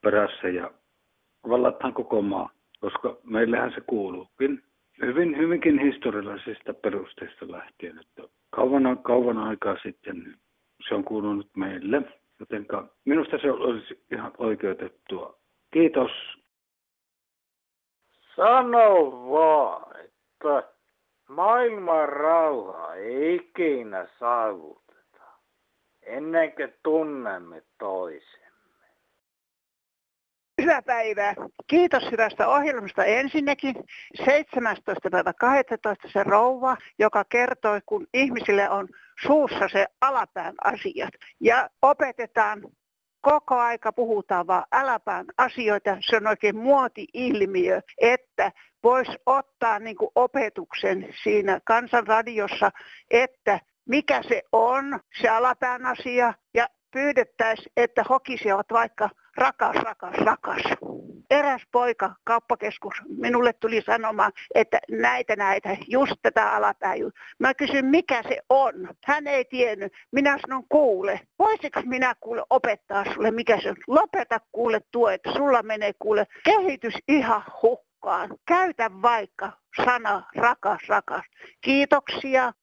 perässä 0.02 0.50
ja 0.50 0.72
vallataan 1.50 1.94
koko 1.94 2.22
maa, 2.22 2.50
koska 2.80 3.18
meillähän 3.24 3.72
se 3.72 3.82
kuuluukin 3.82 4.64
hyvin, 5.02 5.38
hyvinkin 5.38 5.80
historiallisista 5.80 6.74
perusteista 6.74 7.52
lähtien, 7.52 8.00
että 8.00 8.24
kauan, 8.50 8.98
kauan 9.04 9.38
aikaa 9.38 9.78
sitten 9.84 10.20
niin 10.20 10.36
se 10.90 10.96
on 10.96 11.04
kuulunut 11.04 11.50
meille, 11.58 12.02
joten 12.40 12.68
minusta 13.06 13.38
se 13.42 13.52
olisi 13.52 14.04
ihan 14.12 14.32
oikeutettua. 14.38 15.38
Kiitos. 15.74 16.12
Sano 18.36 19.12
vaan, 19.32 19.96
että 20.06 20.75
Maailman 21.30 22.10
rauha 22.10 22.96
ei 22.96 23.36
ikinä 23.36 24.08
saavuteta, 24.20 25.24
ennen 26.02 26.54
kuin 26.54 26.74
tunnemme 26.84 27.64
toisemme. 27.78 28.46
Hyvää 30.62 30.82
päivää. 30.82 31.36
Kiitos 31.68 32.12
hyvästä 32.12 32.48
ohjelmasta 32.48 33.06
ensinnäkin. 33.06 33.76
17. 34.26 35.10
päivä 35.12 35.34
12. 35.34 36.08
se 36.14 36.24
rouva, 36.24 36.78
joka 37.00 37.24
kertoi, 37.30 37.82
kun 37.86 38.08
ihmisille 38.14 38.70
on 38.70 38.88
suussa 39.22 39.68
se 39.72 39.86
alapään 40.02 40.56
asiat. 40.64 41.14
Ja 41.40 41.70
opetetaan 41.82 42.62
koko 43.26 43.56
aika 43.56 43.92
puhutaan 43.94 44.48
vaan 44.48 44.66
äläpään 44.72 45.26
asioita. 45.38 45.98
Se 46.10 46.18
on 46.18 46.28
oikein 46.28 46.58
muoti-ilmiö, 46.58 47.82
että 48.02 48.52
voisi 48.84 49.12
ottaa 49.26 49.80
niin 49.80 49.96
kuin 49.96 50.10
opetuksen 50.16 51.08
siinä 51.24 51.60
kansanradiossa, 51.64 52.72
että 53.12 53.60
mikä 53.90 54.22
se 54.28 54.42
on, 54.52 55.00
se 55.22 55.30
alapään 55.30 55.86
asia, 55.86 56.34
ja 56.54 56.68
pyydettäisiin, 56.92 57.72
että 57.78 58.04
hokisivat 58.10 58.66
vaikka 58.72 59.10
rakas, 59.38 59.76
rakas, 59.76 60.16
rakas. 60.18 60.62
Eräs 61.30 61.62
poika, 61.72 62.16
kauppakeskus, 62.24 62.94
minulle 63.18 63.54
tuli 63.54 63.82
sanomaan, 63.82 64.32
että 64.56 64.80
näitä 64.92 65.36
näitä, 65.36 65.78
just 65.88 66.14
tätä 66.22 66.52
alapääjy. 66.52 67.12
Mä 67.40 67.54
kysyn, 67.54 67.86
mikä 67.86 68.24
se 68.24 68.42
on. 68.50 68.74
Hän 69.06 69.28
ei 69.28 69.46
tiennyt. 69.46 69.94
Minä 70.12 70.38
sanon, 70.42 70.64
kuule, 70.70 71.20
voisiko 71.40 71.82
minä 71.86 72.16
kuule 72.20 72.44
opettaa 72.50 73.06
sulle, 73.14 73.32
mikä 73.32 73.62
se 73.62 73.70
on. 73.70 73.78
Lopeta 73.88 74.40
kuule 74.52 74.82
tuo, 74.92 75.10
että 75.10 75.32
sulla 75.32 75.64
menee 75.64 75.92
kuule 76.00 76.28
kehitys 76.44 76.94
ihan 77.08 77.44
hukkaan. 77.62 78.30
Käytä 78.48 78.92
vaikka 79.02 79.52
sana 79.86 80.24
rakas, 80.36 80.82
rakas. 80.88 81.24
Kiitoksia. 81.62 82.54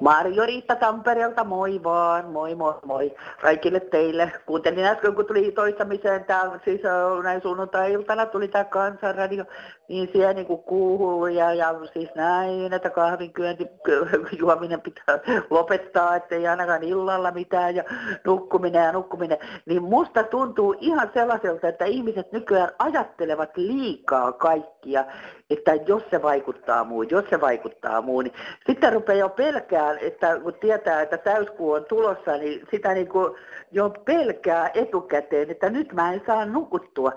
Marjo-Riitta 0.00 0.76
Tampereelta, 0.76 1.44
moi 1.44 1.80
vaan, 1.84 2.26
moi 2.26 2.54
moi 2.54 2.74
moi 2.84 3.14
kaikille 3.42 3.80
teille. 3.80 4.32
Kuuntelin 4.46 4.84
äsken, 4.84 5.14
kun 5.14 5.26
tuli 5.26 5.52
toistamiseen 5.52 6.24
täällä, 6.24 6.60
siis 6.64 6.80
näin 7.22 7.42
sunnuntai-iltana 7.42 8.26
tuli 8.26 8.48
tämä 8.48 8.64
kansanradio, 8.64 9.44
niin 9.88 10.08
siellä 10.12 10.32
niinku 10.32 10.56
kuuluu 10.56 11.26
ja, 11.26 11.54
ja 11.54 11.74
siis 11.92 12.08
näin, 12.14 12.72
että 12.72 12.90
kahvin 12.90 13.32
kyönti, 13.32 13.66
juominen 14.40 14.80
pitää 14.80 15.18
lopettaa, 15.50 16.16
ettei 16.16 16.46
ainakaan 16.46 16.82
illalla 16.82 17.30
mitään 17.30 17.74
ja 17.76 17.84
nukkuminen 18.24 18.84
ja 18.84 18.92
nukkuminen. 18.92 19.38
Niin 19.66 19.82
musta 19.82 20.22
tuntuu 20.22 20.76
ihan 20.80 21.10
sellaiselta, 21.14 21.68
että 21.68 21.84
ihmiset 21.84 22.32
nykyään 22.32 22.70
ajattelevat 22.78 23.56
liikaa 23.56 24.32
kaikkia, 24.32 25.04
että 25.50 25.74
jos 25.74 26.02
se 26.10 26.22
vaikuttaa 26.22 26.84
muuhun, 26.84 27.10
jos 27.10 27.24
se 27.30 27.40
vaikuttaa 27.40 28.02
muuhun, 28.02 28.24
niin 28.24 28.34
sitten 28.66 28.92
rupeaa 28.92 29.18
jo 29.18 29.28
pelkää, 29.28 29.96
että 30.00 30.40
kun 30.42 30.54
tietää, 30.54 31.00
että 31.00 31.18
täyskuu 31.18 31.72
on 31.72 31.84
tulossa, 31.84 32.36
niin 32.36 32.66
sitä 32.70 32.94
niin 32.94 33.08
kuin 33.08 33.34
jo 33.72 33.90
pelkää 34.04 34.70
etukäteen, 34.74 35.50
että 35.50 35.70
nyt 35.70 35.92
mä 35.92 36.12
en 36.12 36.22
saa 36.26 36.46
nukuttua. 36.46 37.12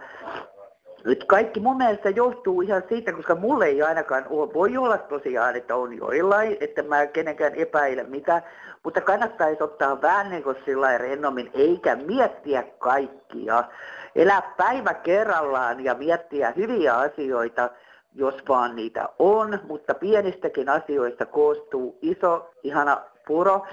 Nyt 1.05 1.23
kaikki 1.23 1.59
mun 1.59 1.77
mielestä 1.77 2.09
johtuu 2.09 2.61
ihan 2.61 2.83
siitä, 2.89 3.13
koska 3.13 3.35
mulle 3.35 3.65
ei 3.65 3.81
ainakaan 3.81 4.25
ole, 4.29 4.53
voi 4.53 4.77
olla 4.77 4.97
tosiaan, 4.97 5.55
että 5.55 5.75
on 5.75 5.97
joillain, 5.97 6.57
että 6.59 6.83
mä 6.83 7.05
kenenkään 7.05 7.55
epäile 7.55 8.03
mitään, 8.03 8.41
mutta 8.83 9.01
kannattaisi 9.01 9.63
ottaa 9.63 10.01
vähän 10.01 10.29
niin 10.29 10.43
kuin 10.43 10.55
sillä 10.65 10.97
rennommin, 10.97 11.51
eikä 11.53 11.95
miettiä 11.95 12.63
kaikkia. 12.79 13.63
Elää 14.15 14.53
päivä 14.57 14.93
kerrallaan 14.93 15.83
ja 15.83 15.93
miettiä 15.93 16.53
hyviä 16.55 16.97
asioita, 16.97 17.69
jos 18.15 18.35
vaan 18.49 18.75
niitä 18.75 19.09
on, 19.19 19.59
mutta 19.67 19.93
pienistäkin 19.93 20.69
asioista 20.69 21.25
koostuu 21.25 21.97
iso, 22.01 22.49
ihana 22.63 23.01
puro. 23.27 23.65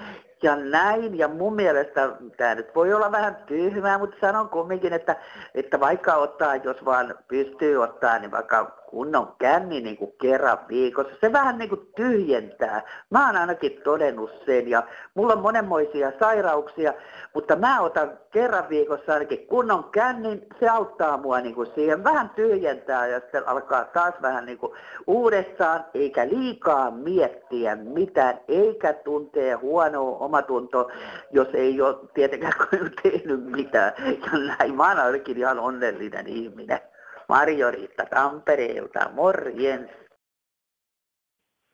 Ja 0.43 0.55
näin, 0.55 1.17
ja 1.17 1.27
mun 1.27 1.55
mielestä 1.55 2.09
tämä 2.37 2.55
nyt 2.55 2.75
voi 2.75 2.93
olla 2.93 3.11
vähän 3.11 3.37
tyhmää, 3.45 3.97
mutta 3.97 4.15
sanon 4.21 4.49
kumminkin, 4.49 4.93
että, 4.93 5.15
että 5.55 5.79
vaikka 5.79 6.15
ottaa, 6.15 6.55
jos 6.55 6.85
vaan 6.85 7.15
pystyy 7.27 7.77
ottaa, 7.77 8.19
niin 8.19 8.31
vaikka 8.31 8.78
kunnon 8.89 9.35
känni 9.37 9.81
niin 9.81 9.97
kuin 9.97 10.13
kerran 10.21 10.57
viikossa. 10.69 11.13
Se 11.21 11.33
vähän 11.33 11.57
niin 11.57 11.69
kuin 11.69 11.87
tyhjentää. 11.95 12.81
Mä 13.09 13.27
oon 13.27 13.37
ainakin 13.37 13.81
todennut 13.83 14.31
sen 14.45 14.67
ja 14.67 14.83
mulla 15.13 15.33
on 15.33 15.41
monenmoisia 15.41 16.11
sairauksia, 16.19 16.93
mutta 17.33 17.55
mä 17.55 17.81
otan 17.81 18.11
kerran 18.31 18.69
viikossa 18.69 19.13
ainakin 19.13 19.47
kunnon 19.47 19.83
kännin. 19.83 20.47
Se 20.59 20.69
auttaa 20.69 21.17
mua 21.17 21.41
niin 21.41 21.55
kuin 21.55 21.69
siihen 21.75 22.03
vähän 22.03 22.29
tyhjentää 22.29 23.07
ja 23.07 23.19
sitten 23.19 23.47
alkaa 23.47 23.85
taas 23.85 24.13
vähän 24.21 24.45
niin 24.45 24.57
kuin 24.57 24.73
uudestaan, 25.07 25.85
eikä 25.93 26.27
liikaa 26.27 26.91
miettiä 26.91 27.75
mitään, 27.75 28.39
eikä 28.47 28.93
tuntee 28.93 29.53
huonoa 29.53 30.17
omatuntoa, 30.17 30.91
jos 31.31 31.47
ei 31.53 31.81
ole 31.81 31.95
tietenkään 32.13 32.53
tehnyt 33.03 33.45
mitään. 33.45 33.93
Ja 33.99 34.39
näin, 34.39 34.75
mä 34.75 34.89
oon 34.89 34.99
ainakin 34.99 35.37
ihan 35.37 35.59
onnellinen 35.59 36.27
ihminen. 36.27 36.79
Marjoriitta 37.29 38.05
Tampereelta, 38.05 39.09
morjens. 39.13 39.91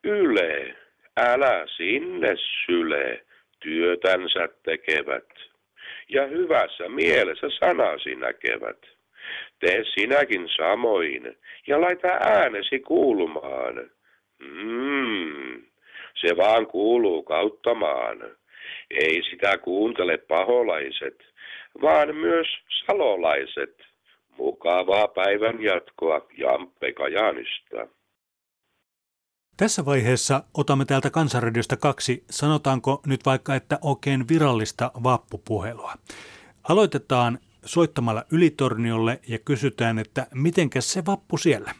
Yle, 0.04 0.76
älä 1.18 1.66
sinne 1.78 2.36
syle, 2.66 3.26
työtänsä 3.60 4.50
tekevät. 4.64 5.30
Ja 6.10 6.28
hyvässä 6.28 6.90
mielessä 6.90 7.48
sanasi 7.60 8.16
näkevät. 8.16 8.78
Tee 9.60 9.84
sinäkin 9.94 10.50
samoin 10.58 11.38
ja 11.68 11.82
laita 11.82 12.08
äänesi 12.08 12.80
kuulumaan. 12.80 13.90
Mm, 14.40 15.66
se 16.16 16.38
vaan 16.38 16.68
kuuluu 16.68 17.24
kauttamaan. 17.24 18.18
Ei 18.90 19.22
sitä 19.30 19.58
kuuntele 19.58 20.18
paholaiset, 20.18 21.24
vaan 21.82 22.16
myös 22.16 22.48
salolaiset. 22.86 23.95
Mukavaa 24.38 25.08
päivän 25.08 25.64
jatkoa 25.64 26.22
Jamppe 26.38 26.94
Kajanista. 26.94 27.88
Tässä 29.58 29.86
vaiheessa 29.86 30.44
otamme 30.58 30.86
täältä 30.86 31.10
Kansanradiosta 31.10 31.78
kaksi, 31.78 32.24
sanotaanko 32.30 33.02
nyt 33.08 33.20
vaikka, 33.26 33.56
että 33.56 33.80
oikein 33.82 34.26
virallista 34.34 34.92
vappupuhelua. 35.04 35.94
Aloitetaan 36.70 37.38
soittamalla 37.66 38.24
Ylitorniolle 38.32 39.20
ja 39.30 39.38
kysytään, 39.46 40.00
että 40.00 40.28
mitenkäs 40.34 40.94
se 40.94 41.02
vappu 41.08 41.38
siellä? 41.38 41.72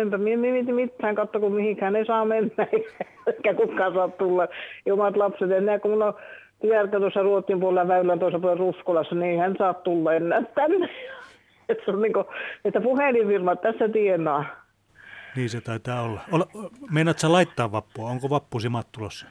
Enpä 0.00 0.18
minä 0.18 0.72
mitään, 0.72 1.14
katso 1.14 1.40
kun 1.40 1.52
mihinkään 1.52 1.96
ei 1.96 2.06
saa 2.06 2.24
mennä, 2.24 2.66
eikä 3.32 3.54
kukaan 3.54 3.94
saa 3.94 4.08
tulla. 4.08 4.48
Omat 4.92 5.16
lapset 5.16 5.50
enää, 5.50 5.78
kun 5.78 5.90
mulla 5.90 6.06
on 6.06 6.14
Järkä 6.62 6.98
tuossa 6.98 7.22
Ruotsin 7.22 7.60
puolella 7.60 7.88
väylän 7.88 8.18
tuossa 8.18 8.38
puolella 8.38 8.60
Ruskolassa, 8.60 9.14
niin 9.14 9.40
hän 9.40 9.54
saa 9.58 9.74
tulla 9.74 10.14
enää 10.14 10.42
tänne. 10.54 10.88
että, 11.72 11.84
se 11.84 11.90
on 11.90 12.02
niin 12.02 12.12
kuin, 12.12 12.24
että 12.64 12.80
puhelinfirmat 12.80 13.60
tässä 13.60 13.88
tienaa. 13.88 14.44
Niin 15.36 15.50
se 15.50 15.60
taitaa 15.60 16.02
olla. 16.02 16.20
Meinaatko 16.90 17.20
sä 17.20 17.32
laittaa 17.32 17.72
vappua? 17.72 18.10
Onko 18.10 18.30
vappusi 18.30 18.68
mattulossa? 18.68 19.26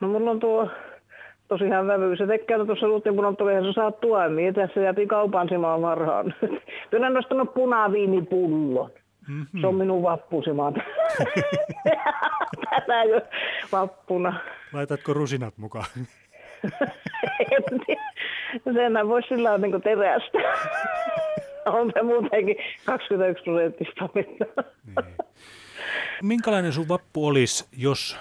No 0.00 0.08
mulla 0.08 0.30
on 0.30 0.40
tuo 0.40 0.70
tosiaan 1.48 1.86
vävy. 1.86 2.16
Se 2.16 2.26
tekee 2.26 2.56
tuossa 2.56 2.86
puolella, 2.86 3.58
että 3.58 3.68
sä 3.68 3.72
saat 3.72 4.00
tuomia. 4.00 4.52
Tässä 4.52 4.80
jätin 4.80 5.08
kaupan 5.08 5.48
simaan 5.48 5.82
varhaan. 5.82 6.34
Kyllä 6.90 7.10
nostanut 7.10 7.54
punaviinipullon. 7.54 8.90
Mm-hmm. 9.28 9.60
Se 9.60 9.66
on 9.66 9.74
minun 9.74 10.02
vappusimaan. 10.02 10.74
Tätä 12.70 13.04
jo 13.04 13.20
vappuna. 13.72 14.40
Laitatko 14.72 15.14
rusinat 15.14 15.58
mukaan? 15.58 15.86
en 17.40 17.80
tiedä. 17.86 18.13
Sen 18.64 19.08
voisi 19.08 19.28
sillä 19.28 19.58
niin 19.58 19.82
terästä. 19.82 20.38
on 21.78 21.92
se 21.94 22.02
muutenkin 22.02 22.56
21 22.86 23.44
prosenttista. 23.44 24.08
Niin. 24.14 24.38
Minkälainen 26.22 26.72
sun 26.72 26.88
vappu 26.88 27.26
olisi, 27.26 27.68
jos, 27.76 28.18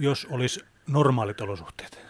jos 0.00 0.26
olisi 0.32 0.64
normaalit 0.92 1.40
olosuhteet? 1.40 2.04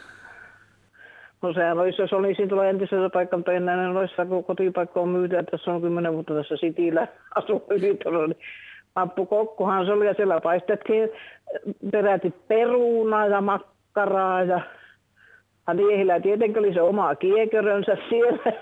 No 1.43 1.53
sehän 1.53 1.79
olisi, 1.79 2.03
jos 2.03 2.13
olisin 2.13 2.49
tuolla 2.49 2.65
entisessä 2.65 3.11
paikka, 3.11 3.37
mutta 3.37 3.53
enää 3.53 3.85
en 3.85 3.97
olisi, 3.97 4.15
kun 4.29 4.45
kotipaikka 4.45 5.01
on 5.01 5.09
myyty, 5.09 5.39
että 5.39 5.51
tässä 5.51 5.71
on 5.71 5.81
kymmenen 5.81 6.13
vuotta 6.13 6.35
tässä 6.35 6.57
Sitillä 6.57 7.09
asu 7.35 7.65
Ylitalo, 7.71 8.27
niin 8.27 8.39
Kokkuhan 9.29 9.87
se 9.87 9.93
oli 9.93 10.07
ja 10.07 10.15
siellä 10.15 10.41
paistettiin 10.41 11.09
peräti 11.91 12.35
perunaa 12.49 13.27
ja 13.27 13.41
makkaraa 13.41 14.43
ja 14.43 14.61
miehillä 15.73 16.21
tietenkin 16.21 16.59
oli 16.59 16.75
se 16.75 16.83
oma 16.83 17.15
kiekörönsä 17.15 17.97
siellä. 18.09 18.53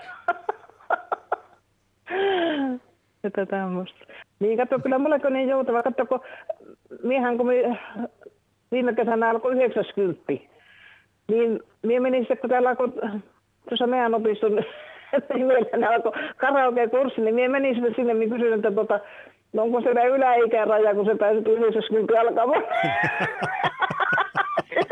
että 3.23 3.45
tämmöistä. 3.45 3.99
Niin 4.39 4.57
katso, 4.57 4.79
kyllä 4.79 4.99
mulle 4.99 5.19
on 5.25 5.33
niin 5.33 5.49
joutava. 5.49 5.83
Katso, 5.83 6.05
kun 6.05 6.19
miehän 7.03 7.37
kun 7.37 7.47
me 7.47 7.79
viime 8.71 8.93
kesänä 8.93 9.29
alkoi 9.29 9.53
90, 9.53 10.33
niin 11.27 11.59
mie 11.81 11.99
menin 11.99 12.21
sitten, 12.21 12.37
kun 12.37 12.49
täällä 12.49 12.69
alkoi 12.69 12.93
tuossa 13.69 13.87
meidän 13.87 14.13
opiston 14.13 14.51
niin 15.33 15.45
meillä 15.45 15.89
alkoi 15.89 16.11
karaoke-kurssi, 16.37 17.21
niin 17.21 17.35
mie 17.35 17.47
menin 17.47 17.75
sinne 17.75 17.93
sinne, 17.95 18.13
niin 18.13 18.29
kysyin, 18.29 18.53
että 18.53 18.71
tota, 18.71 18.99
no 19.53 19.63
onko 19.63 19.81
siellä 19.81 20.03
yläikäraja, 20.03 20.95
kun 20.95 21.05
se 21.05 21.15
pääsi 21.15 21.39
90 21.49 22.21
alkamaan. 22.21 22.63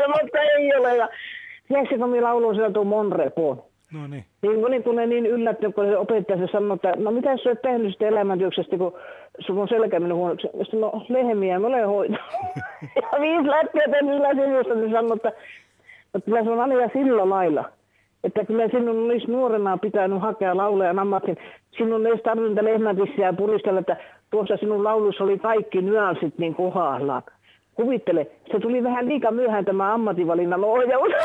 mutta 0.08 0.38
ei 0.40 0.74
ole. 0.74 0.96
Ja 0.96 1.08
Kun 1.98 2.10
minä 2.10 2.22
laulun 2.22 2.54
sieltä 2.54 2.84
Monrepoon? 2.84 3.62
No 3.92 4.06
niin. 4.06 4.24
Niin 4.42 4.60
moni 4.60 4.82
tulee 4.82 5.06
niin 5.06 5.26
yllättynyt, 5.26 5.74
kun 5.74 5.84
se 5.84 5.96
opettaja 5.96 6.38
se 6.38 6.52
sanoo, 6.52 6.74
että 6.74 6.92
no 6.96 7.10
mitä 7.10 7.36
sä 7.36 7.48
oot 7.48 7.62
tehnyt 7.62 7.92
sitä 7.92 8.08
elämäntyöksestä, 8.08 8.78
kun 8.78 8.92
sun 9.38 9.58
on 9.58 9.68
selkä 9.68 10.00
mennyt 10.00 10.18
huonoksi. 10.18 10.48
Sitten 10.62 10.80
no 10.80 10.92
lehmiä 11.08 11.58
mä 11.58 11.66
olen 11.66 11.86
hoitanut. 11.86 12.20
ja 13.02 13.20
viisi 13.20 13.48
lätkiä 13.48 13.82
tehnyt 13.90 14.14
sillä 14.14 14.34
sivusta, 14.34 14.74
niin 14.74 14.92
sanoo, 14.92 15.16
että, 15.16 15.32
että 16.14 16.24
kyllä 16.24 16.44
se 16.44 16.50
on 16.50 16.60
aina 16.60 16.88
sillä 16.92 17.28
lailla. 17.28 17.64
Että 18.24 18.44
kyllä 18.44 18.68
sinun 18.68 19.04
olisi 19.10 19.30
nuorena 19.30 19.78
pitänyt 19.78 20.20
hakea 20.20 20.56
laulejan 20.56 20.98
ammatin. 20.98 21.36
Sinun 21.78 22.06
ei 22.06 22.18
tarvinnut 22.18 22.64
lehmätissiä 22.64 23.32
puristella, 23.32 23.80
että 23.80 23.96
tuossa 24.30 24.56
sinun 24.56 24.84
laulussa 24.84 25.24
oli 25.24 25.38
kaikki 25.38 25.82
nyanssit 25.82 26.38
niin 26.38 26.54
kohdallaan. 26.54 27.22
Kuvittele, 27.74 28.26
se 28.52 28.60
tuli 28.60 28.84
vähän 28.84 29.08
liikaa 29.08 29.30
myöhään 29.30 29.64
tämä 29.64 29.94
ammatinvalinnan 29.94 30.64
ohjaus. 30.64 31.12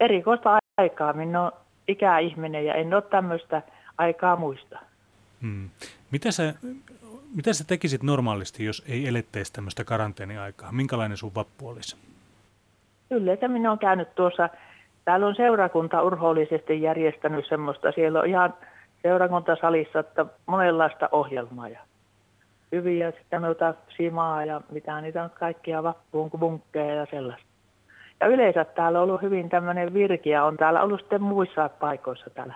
Erikoista 0.00 0.58
aikaa. 0.76 1.12
Minä 1.12 1.42
olen 1.42 1.52
ikäihminen 1.88 2.66
ja 2.66 2.74
en 2.74 2.94
ole 2.94 3.02
tämmöistä 3.02 3.62
aikaa 3.98 4.36
muista. 4.36 4.78
Hmm. 5.42 5.70
Mitä, 6.10 6.30
sä, 6.30 6.54
mitä 7.36 7.52
sä 7.52 7.64
tekisit 7.64 8.02
normaalisti, 8.02 8.64
jos 8.64 8.84
ei 8.88 9.08
elettäisi 9.08 9.52
tämmöistä 9.52 9.84
karanteeniaikaa? 9.84 10.72
Minkälainen 10.72 11.16
sun 11.16 11.34
vappu 11.34 11.68
olisi? 11.68 11.96
Yleensä 13.10 13.48
minä 13.48 13.70
olen 13.70 13.78
käynyt 13.78 14.14
tuossa, 14.14 14.48
täällä 15.04 15.26
on 15.26 15.34
seurakunta 15.34 16.02
urhoollisesti 16.02 16.82
järjestänyt 16.82 17.46
semmoista, 17.48 17.92
siellä 17.92 18.20
on 18.20 18.26
ihan 18.26 18.54
seurakuntasalissa, 19.02 19.98
että 19.98 20.26
monenlaista 20.46 21.08
ohjelmaa. 21.12 21.68
Ja 21.68 21.80
hyviä, 22.72 23.10
sitten 23.10 23.42
noita 23.42 23.74
simaa 23.96 24.44
ja 24.44 24.60
mitä 24.70 25.00
niitä 25.00 25.24
on 25.24 25.30
kaikkia 25.30 25.82
vappuun, 25.82 26.30
bunkkeja 26.38 26.94
ja 26.94 27.06
sellaista. 27.10 27.48
Ja 28.20 28.26
yleensä 28.26 28.64
täällä 28.64 28.98
on 28.98 29.04
ollut 29.04 29.22
hyvin 29.22 29.48
tämmöinen 29.48 29.94
virkiä, 29.94 30.44
on 30.44 30.56
täällä 30.56 30.82
ollut 30.82 31.00
sitten 31.00 31.22
muissa 31.22 31.68
paikoissa 31.68 32.30
täällä 32.30 32.54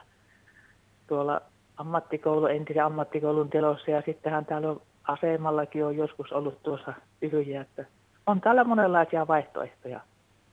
tuolla 1.06 1.40
ammattikoulu, 1.76 2.46
entisen 2.46 2.84
ammattikoulun 2.84 3.50
tilossa 3.50 3.90
ja 3.90 4.02
sittenhän 4.06 4.46
täällä 4.46 4.70
on 4.70 4.80
asemallakin 5.04 5.84
on 5.84 5.96
joskus 5.96 6.32
ollut 6.32 6.62
tuossa 6.62 6.92
yhyjä, 7.22 7.60
että 7.60 7.84
on 8.26 8.40
täällä 8.40 8.64
monenlaisia 8.64 9.28
vaihtoehtoja 9.28 10.00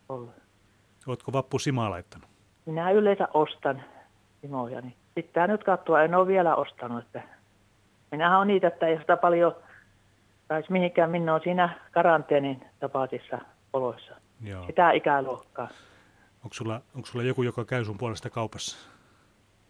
ollut. 0.10 0.32
Oletko 1.08 1.34
Vappu 1.34 1.60
Simaa 1.60 1.89
laittanut? 1.89 2.30
Minä 2.65 2.91
yleensä 2.91 3.28
ostan 3.34 3.84
simoja, 4.41 4.82
niin 4.82 4.95
pitää 5.23 5.47
nyt 5.47 5.63
katsoa, 5.63 6.03
en 6.03 6.15
ole 6.15 6.27
vielä 6.27 6.55
ostanut, 6.55 7.05
että 7.05 7.21
minähän 8.12 8.39
on 8.39 8.47
niitä, 8.47 8.67
että 8.67 8.88
ei 8.88 8.99
sitä 8.99 9.17
paljon 9.17 9.55
taisi 10.47 10.71
mihinkään, 10.71 11.12
minä 11.12 11.34
on 11.34 11.41
siinä 11.43 11.69
karanteenin 11.91 12.62
tapaisissa 12.79 13.38
oloissa. 13.73 14.15
Joo. 14.43 14.65
Sitä 14.65 14.91
ikäluokkaa. 14.91 15.67
Onko 16.43 16.53
sulla, 16.53 16.82
onko 16.95 17.08
sulla 17.08 17.25
joku, 17.25 17.43
joka 17.43 17.65
käy 17.65 17.86
sun 17.86 17.97
puolesta 17.97 18.29
kaupassa? 18.29 18.89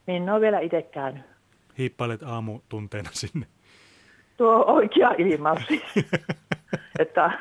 Minä 0.08 0.32
olen 0.32 0.42
vielä 0.42 0.60
itse 0.60 0.82
käynyt. 0.82 1.24
Hiippailet 1.78 2.24
aamutunteena 2.24 3.10
sinne. 3.14 3.46
Tuo 4.38 4.56
on 4.56 4.66
oikea 4.76 5.16
ilmaus. 5.18 5.62
että, 7.00 7.32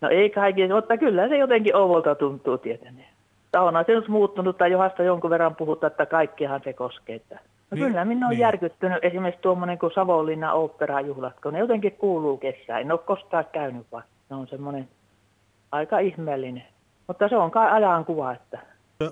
no 0.00 0.08
ei 0.08 0.30
kaikki, 0.30 0.68
mutta 0.68 0.96
kyllä 0.96 1.28
se 1.28 1.38
jotenkin 1.38 1.76
ovolta 1.76 2.14
tuntuu 2.14 2.58
tietenkin. 2.58 3.13
On 3.60 3.84
se 3.86 3.92
nyt 3.94 4.08
muuttunut 4.08 4.58
tai 4.58 4.70
johasta 4.70 5.02
jonkun 5.02 5.30
verran 5.30 5.56
puhutaan, 5.56 5.90
että 5.90 6.06
kaikkihan 6.06 6.60
se 6.64 6.72
koskee. 6.72 7.16
Että. 7.16 7.34
No 7.34 7.74
Niin, 7.74 7.86
kyllä 7.86 8.04
minä 8.04 8.26
olen 8.26 8.36
niin. 8.36 8.42
järkyttynyt 8.42 9.04
esimerkiksi 9.04 9.42
tuommoinen 9.42 9.78
kuin 9.78 9.92
Savonlinnan 9.94 10.54
oopperajuhlat, 10.54 11.40
kun 11.42 11.52
ne 11.52 11.58
jotenkin 11.58 11.92
kuuluu 11.92 12.36
kesään. 12.36 12.80
En 12.80 12.92
ole 12.92 12.98
koskaan 12.98 13.44
käynyt 13.52 13.86
vaan. 13.92 14.04
Ne 14.30 14.36
on 14.36 14.46
semmoinen 14.46 14.88
aika 15.72 15.98
ihmeellinen. 15.98 16.64
Mutta 17.06 17.28
se 17.28 17.36
on 17.36 17.50
kai 17.50 17.70
ajan 17.72 18.04
kuva, 18.04 18.32
että 18.32 18.58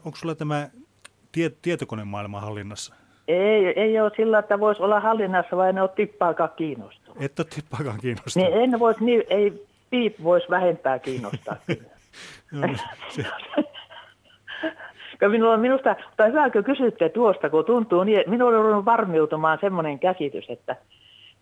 Onko 0.05 0.17
sulla 0.17 0.35
tämä 0.35 0.69
tie, 1.33 1.51
tietokonemaailma 1.63 2.41
hallinnassa? 2.41 2.95
ei, 3.29 3.67
ei 3.67 4.01
ole 4.01 4.11
sillä, 4.17 4.39
että 4.39 4.61
voisi 4.61 4.83
olla 4.83 5.01
hallinnassa, 5.01 5.57
vai 5.57 5.73
ne 5.73 5.83
ole 5.83 5.91
tippaakaan 5.97 6.51
kiinnostunut. 6.57 7.23
Et 7.23 7.39
ole 7.39 7.47
tippaakaan 7.55 7.99
kiinnostunut. 8.01 8.49
Niin 8.49 8.63
en 8.63 8.81
vois, 8.81 9.01
niin, 9.01 9.23
ei 9.31 9.67
piip 9.91 10.17
voisi 10.23 10.51
vähempää 10.51 10.99
kiinnostaa. 10.99 11.57
kyllä. 11.67 11.93
Joo, 12.67 12.77
se, 13.09 13.25
Kun 15.23 15.31
minulla 15.31 15.57
minusta, 15.57 15.97
tai 16.17 16.29
hyvä, 16.29 16.51
kun 16.51 16.65
kysytte 16.65 17.09
tuosta, 17.09 17.51
kun 17.51 17.65
tuntuu 17.65 18.05
niin, 18.05 18.25
minulla 18.27 18.59
on 18.59 18.63
ruvennut 18.65 18.85
varmiutumaan 18.85 19.59
semmoinen 19.61 19.99
käsitys, 19.99 20.51
että 20.51 20.77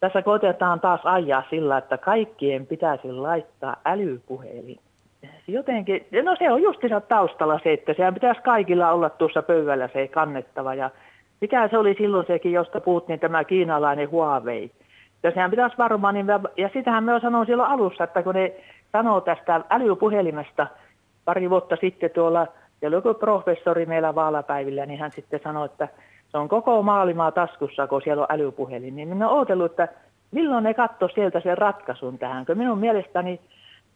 tässä 0.00 0.22
koitetaan 0.22 0.80
taas 0.80 1.00
ajaa 1.04 1.42
sillä, 1.50 1.78
että 1.78 1.98
kaikkien 1.98 2.66
pitäisi 2.66 3.12
laittaa 3.12 3.76
älypuhelin. 3.84 4.78
Jotenkin, 5.48 6.06
no 6.22 6.36
se 6.38 6.52
on 6.52 6.62
justiinsa 6.62 7.00
taustalla 7.00 7.60
se, 7.62 7.72
että 7.72 7.94
sehän 7.94 8.14
pitäisi 8.14 8.42
kaikilla 8.42 8.92
olla 8.92 9.10
tuossa 9.10 9.42
pöydällä 9.42 9.88
se 9.92 10.08
kannettava. 10.08 10.74
Ja 10.74 10.90
mikä 11.40 11.68
se 11.68 11.78
oli 11.78 11.94
silloin 11.98 12.26
sekin, 12.26 12.52
josta 12.52 12.80
puhuttiin 12.80 13.20
tämä 13.20 13.44
kiinalainen 13.44 14.10
Huawei. 14.10 14.70
Ja 15.22 15.30
sehän 15.30 15.50
pitäisi 15.50 15.78
varmaan, 15.78 16.14
niin, 16.14 16.26
ja 16.56 16.70
sitähän 16.72 17.04
me 17.04 17.20
sanoin 17.20 17.46
silloin 17.46 17.70
alussa, 17.70 18.04
että 18.04 18.22
kun 18.22 18.34
ne 18.34 18.52
sanoo 18.92 19.20
tästä 19.20 19.60
älypuhelimesta 19.70 20.66
pari 21.24 21.50
vuotta 21.50 21.76
sitten 21.80 22.10
tuolla, 22.10 22.46
ja 22.82 22.88
joku 22.88 23.14
professori 23.14 23.86
meillä 23.86 24.14
vaalapäivillä, 24.14 24.86
niin 24.86 25.00
hän 25.00 25.12
sitten 25.12 25.40
sanoi, 25.44 25.66
että 25.66 25.88
se 26.28 26.38
on 26.38 26.48
koko 26.48 26.82
maailmaa 26.82 27.32
taskussa, 27.32 27.86
kun 27.86 28.02
siellä 28.02 28.22
on 28.22 28.26
älypuhelin. 28.30 28.96
Niin 28.96 29.08
minä 29.08 29.28
olen 29.28 29.62
että 29.66 29.88
milloin 30.30 30.64
ne 30.64 30.74
katso 30.74 31.08
sieltä 31.08 31.40
sen 31.40 31.58
ratkaisun 31.58 32.18
tähän, 32.18 32.46
kun 32.46 32.58
minun 32.58 32.78
mielestäni 32.78 33.40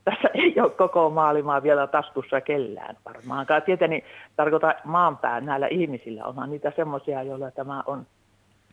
tässä 0.05 0.29
ei 0.35 0.55
ole 0.61 0.71
koko 0.71 1.11
maailmaa 1.11 1.63
vielä 1.63 1.87
taskussa 1.87 2.41
kellään 2.41 2.97
varmaankaan. 3.05 3.63
Tietenkin 3.63 4.03
tarkoita 4.37 4.75
maanpään 4.85 5.47
näillä 5.47 5.67
ihmisillä, 5.67 6.25
onhan 6.25 6.51
niitä 6.51 6.73
semmoisia, 6.77 7.23
joilla 7.23 7.51
tämä 7.51 7.83
on. 7.87 8.07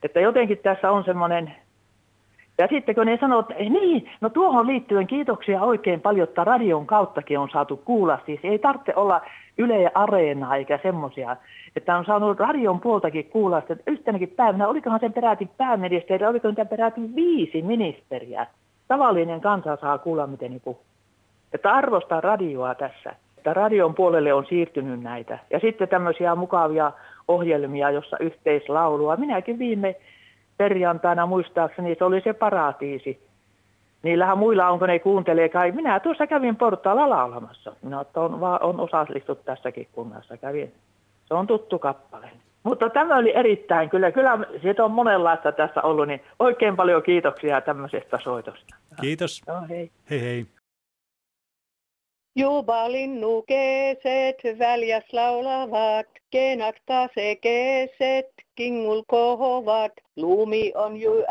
Että 0.03 0.19
jotenkin 0.19 0.57
tässä 0.57 0.91
on 0.91 1.03
semmoinen, 1.03 1.55
ja 2.57 2.67
sitten 2.67 2.95
kun 2.95 3.05
ne 3.05 3.17
sanoo, 3.21 3.39
että 3.39 3.53
"Ei 3.53 3.69
niin, 3.69 4.09
no 4.21 4.29
tuohon 4.29 4.67
liittyen 4.67 5.07
kiitoksia 5.07 5.61
oikein 5.61 6.01
paljon, 6.01 6.27
että 6.27 6.43
radion 6.43 6.87
kauttakin 6.87 7.39
on 7.39 7.49
saatu 7.49 7.77
kuulla. 7.77 8.19
Siis 8.25 8.39
ei 8.43 8.59
tarvitse 8.59 8.93
olla 8.95 9.21
Yle 9.57 9.91
Areena 9.93 10.55
eikä 10.55 10.79
semmoisia, 10.83 11.37
että 11.75 11.97
on 11.97 12.05
saanut 12.05 12.39
radion 12.39 12.79
puoltakin 12.79 13.25
kuulla, 13.25 13.57
että 13.57 13.75
yhtenäkin 13.87 14.29
päivänä, 14.29 14.67
olikohan 14.67 14.99
sen 14.99 15.13
peräti 15.13 15.49
pääministeri, 15.57 16.25
oliko 16.25 16.47
niitä 16.47 16.65
peräti 16.65 17.01
viisi 17.15 17.61
ministeriä. 17.61 18.47
Tavallinen 18.87 19.41
kansa 19.41 19.77
saa 19.81 19.97
kuulla, 19.97 20.27
miten 20.27 20.53
ne 20.53 20.59
puhuu. 20.59 20.83
Että 21.53 21.71
arvostaa 21.71 22.21
radioa 22.21 22.75
tässä. 22.75 23.15
Että 23.37 23.53
radion 23.53 23.95
puolelle 23.95 24.33
on 24.33 24.45
siirtynyt 24.45 25.01
näitä. 25.01 25.39
Ja 25.49 25.59
sitten 25.59 25.87
tämmöisiä 25.87 26.35
mukavia 26.35 26.91
ohjelmia, 27.27 27.91
jossa 27.91 28.17
yhteislaulua. 28.19 29.15
Minäkin 29.15 29.59
viime 29.59 29.95
perjantaina 30.57 31.25
muistaakseni 31.25 31.95
se 31.95 32.03
oli 32.05 32.21
se 32.21 32.33
paratiisi. 32.33 33.30
Niillähän 34.03 34.37
muilla 34.37 34.69
onko 34.69 34.85
ne 34.85 34.99
kuuntelee 34.99 35.49
kai. 35.49 35.71
Minä 35.71 35.99
tuossa 35.99 36.27
kävin 36.27 36.55
portaalla 36.55 37.09
laulamassa. 37.09 37.75
Minä 37.81 38.01
että 38.01 38.19
on, 38.19 38.39
on 38.61 38.79
osallistut 38.79 39.45
tässäkin 39.45 39.87
kunnassa. 39.91 40.37
Kävin. 40.37 40.73
Se 41.25 41.33
on 41.33 41.47
tuttu 41.47 41.79
kappale. 41.79 42.29
Mutta 42.63 42.89
tämä 42.89 43.17
oli 43.17 43.35
erittäin, 43.35 43.89
kyllä, 43.89 44.11
kyllä 44.11 44.39
siitä 44.61 44.85
on 44.85 44.91
monenlaista 44.91 45.51
tässä 45.51 45.81
ollut, 45.81 46.07
niin 46.07 46.21
oikein 46.39 46.75
paljon 46.75 47.03
kiitoksia 47.03 47.61
tämmöisestä 47.61 48.19
soitosta. 48.23 48.75
kiitos. 49.01 49.41
Joo, 49.47 49.61
hei. 49.69 49.91
Hei 50.09 50.21
hei. 50.21 50.45
Jubalinnukeset 52.35 54.59
väljäs 54.59 55.13
laulavat, 55.13 56.07
kenakta 56.31 57.09
se 57.13 57.35
keset, 57.35 58.31
kingul 58.55 59.03
kohovat. 59.07 59.91
Lumi 60.15 60.71
on 60.75 60.97
ju 60.97 61.23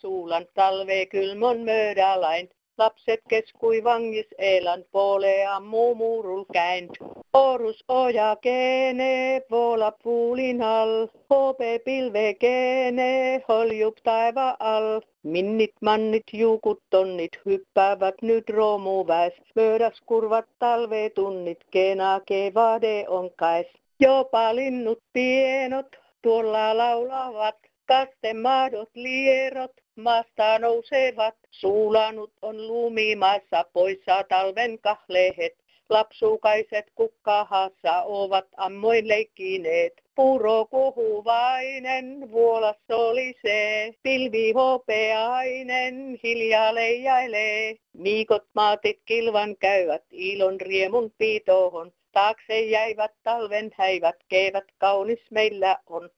suulan, 0.00 0.46
talve 0.54 1.06
kylmon 1.06 1.64
möydälain. 1.64 2.48
Lapset 2.78 3.22
keskui 3.28 3.78
vangis 3.84 4.26
elan 4.38 4.84
polea 4.92 5.60
muumurul 5.60 6.44
käind. 6.52 6.94
Orus 7.34 7.84
oja 7.88 8.36
kene, 8.42 9.42
vola 9.50 9.90
puulin 10.02 10.62
all. 10.62 11.08
Hope 11.30 11.78
pilve 11.84 12.34
kene, 12.34 13.42
holjup 13.48 13.96
taiva 14.04 14.56
all. 14.60 15.00
Minnit, 15.22 15.74
mannit, 15.80 16.32
juukut, 16.32 16.80
tonnit 16.90 17.40
hyppäävät 17.46 18.22
nyt 18.22 18.50
romuväes. 18.50 19.34
Pöydäs 19.54 20.00
kurvat 20.06 20.46
talvetunnit, 20.58 21.64
kena 21.70 22.20
kevade 22.26 23.04
on 23.08 23.30
kais. 23.36 23.66
Jopa 24.00 24.54
linnut 24.54 25.02
pienot 25.12 25.96
tuolla 26.22 26.76
laulavat. 26.78 27.67
Kastemaadot 27.88 28.90
lierot 28.94 29.72
maasta 29.96 30.58
nousevat. 30.58 31.34
Suulanut 31.50 32.32
on 32.42 32.66
lumimaassa 32.66 33.64
poissa 33.72 34.24
talven 34.28 34.78
kahlehet. 34.78 35.56
Lapsukaiset 35.88 36.90
kukkahassa 36.94 38.02
ovat 38.02 38.46
ammoin 38.56 39.08
leikkineet. 39.08 39.92
Puro 40.14 40.66
kuhuvainen, 40.66 42.30
vuolas 42.30 42.76
solisee, 42.90 43.94
pilvi 44.02 44.52
hopeainen, 44.52 46.18
hiljaa 46.22 46.74
leijailee. 46.74 47.76
Miikot 47.92 48.44
maatit 48.54 49.00
kilvan 49.04 49.56
käyvät 49.56 50.04
ilon 50.10 50.60
riemun 50.60 51.12
piitohon. 51.18 51.92
Taakse 52.12 52.60
jäivät 52.60 53.12
talven 53.22 53.70
häivät, 53.74 54.16
keevät 54.28 54.66
kaunis 54.78 55.30
meillä 55.30 55.78
on. 55.86 56.10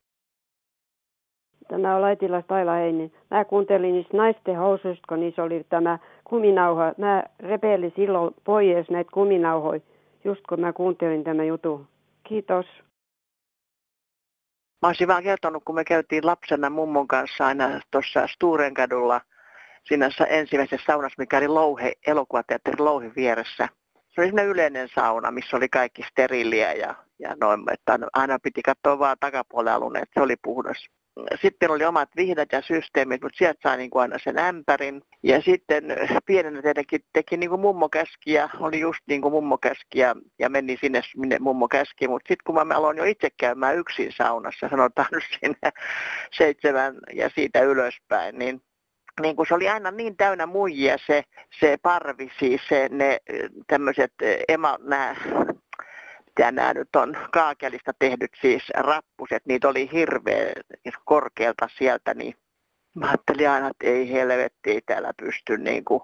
Tämä 1.71 1.97
on 1.97 2.03
Laitilas 2.03 2.45
Taila 2.47 2.73
Heinin. 2.73 3.13
Mä 3.31 3.45
kuuntelin 3.45 3.95
niistä 3.95 4.17
naisten 4.17 4.57
housuista, 4.57 5.05
kun 5.09 5.21
niissä 5.21 5.43
oli 5.43 5.67
tämä 5.69 5.99
kuminauha. 6.25 6.93
Mä 6.99 7.23
repelin 7.41 7.93
silloin 7.97 8.35
pois 8.45 8.91
näitä 8.91 9.11
kuminauhoja, 9.15 9.81
just 10.25 10.41
kun 10.49 10.61
mä 10.61 10.73
kuuntelin 10.73 11.25
tämän 11.25 11.47
jutun. 11.47 11.89
Kiitos. 12.29 12.67
Mä 14.83 14.89
olisin 14.89 15.09
vaan 15.09 15.23
kertonut, 15.23 15.63
kun 15.65 15.75
me 15.75 15.85
käytiin 15.85 16.27
lapsena 16.27 16.71
mummon 16.71 17.09
kanssa 17.09 17.47
aina 17.47 17.81
tuossa 17.91 18.27
Sturenkadulla 18.27 19.21
siinä 19.85 20.09
ensimmäisessä 20.29 20.87
saunassa, 20.87 21.15
mikä 21.19 21.39
oli 21.39 21.49
Louhe, 21.49 21.93
elokuvateatterin 22.07 22.85
Louhen 22.85 23.13
vieressä. 23.17 23.69
Se 24.09 24.21
oli 24.21 24.29
sellainen 24.29 24.53
yleinen 24.53 24.89
sauna, 24.95 25.31
missä 25.31 25.57
oli 25.57 25.69
kaikki 25.69 26.03
steriliä 26.11 26.73
ja, 26.73 26.95
ja 27.19 27.37
noin, 27.41 27.61
että 27.73 27.99
aina 28.13 28.39
piti 28.43 28.63
katsoa 28.63 28.99
vaan 28.99 29.17
takapuolen 29.21 29.73
alun, 29.73 29.97
että 29.97 30.15
se 30.15 30.21
oli 30.21 30.37
puhdas. 30.43 30.87
Sitten 31.43 31.71
oli 31.71 31.85
omat 31.85 32.09
vihdat 32.17 32.53
ja 32.53 32.63
systeemit, 32.63 33.23
mutta 33.23 33.37
sieltä 33.39 33.61
sai 33.63 33.77
niin 33.77 33.91
kuin 33.91 34.03
aina 34.03 34.19
sen 34.25 34.39
ämpärin. 34.39 35.03
Ja 35.23 35.41
sitten 35.41 35.91
äh, 35.91 36.17
pienenä 36.27 36.63
tietenkin 36.63 37.01
teki 37.13 37.37
niin 37.37 37.51
kuin 37.51 37.61
mummo 37.61 37.89
käski 37.89 38.33
ja 38.33 38.49
oli 38.61 38.81
just 38.81 39.01
niin 39.07 39.23
kuin 39.23 39.33
mummo 39.33 39.59
käski 39.59 39.99
ja, 39.99 40.17
ja 40.39 40.49
meni 40.49 40.79
sinne, 40.81 41.01
minne 41.17 41.39
mummo 41.39 41.69
käski. 41.69 42.09
Mutta 42.09 42.29
sitten 42.29 42.45
kun 42.45 42.55
mä 42.55 42.75
aloin 42.75 42.99
jo 42.99 43.05
itse 43.05 43.29
käymään 43.31 43.79
yksin 43.79 44.13
saunassa, 44.17 44.69
sanotaan 44.69 45.09
nyt 45.13 45.25
siinä 45.41 45.73
seitsemän 46.33 46.95
ja 47.15 47.31
siitä 47.35 47.61
ylöspäin, 47.61 48.39
niin 48.39 48.63
niin 49.21 49.37
kun 49.37 49.47
se 49.47 49.55
oli 49.55 49.69
aina 49.69 49.91
niin 49.91 50.17
täynnä 50.17 50.47
muijia 50.47 50.97
se, 51.07 51.23
se 51.61 51.79
parvi, 51.83 52.31
siis 52.39 52.61
se, 52.69 52.89
ne 52.91 53.19
tämmöiset 53.67 54.13
ema, 54.49 54.79
nämä, 54.83 55.17
mitä 56.31 56.53
nämä 56.53 56.75
nyt 56.75 56.97
on, 56.97 57.17
kaakelista 57.33 57.93
tehdyt 57.99 58.31
siis 58.41 58.63
rappuset, 58.77 59.47
niitä 59.47 59.69
oli 59.69 59.89
hirveä 59.93 60.53
korkealta 61.05 61.69
sieltä, 61.79 62.15
niin 62.15 62.35
mä 62.95 63.09
ajattelin 63.09 63.51
aina, 63.51 63.69
että 63.69 63.87
ei 63.87 64.13
helvetti, 64.13 64.71
ei 64.71 64.81
täällä 64.87 65.13
pysty 65.17 65.59
niin 65.59 65.85
kuin 65.85 66.03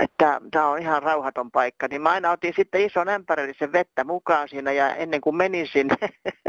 että 0.00 0.40
tämä 0.50 0.68
on 0.68 0.78
ihan 0.78 1.02
rauhaton 1.02 1.50
paikka, 1.50 1.88
niin 1.88 2.02
mä 2.02 2.10
aina 2.10 2.30
otin 2.30 2.52
sitten 2.56 2.80
ison 2.80 3.08
ämpärillisen 3.08 3.72
vettä 3.72 4.04
mukaan 4.04 4.48
siinä 4.48 4.72
ja 4.72 4.94
ennen 4.94 5.20
kuin 5.20 5.36
menin 5.36 5.66
sinne, 5.66 5.96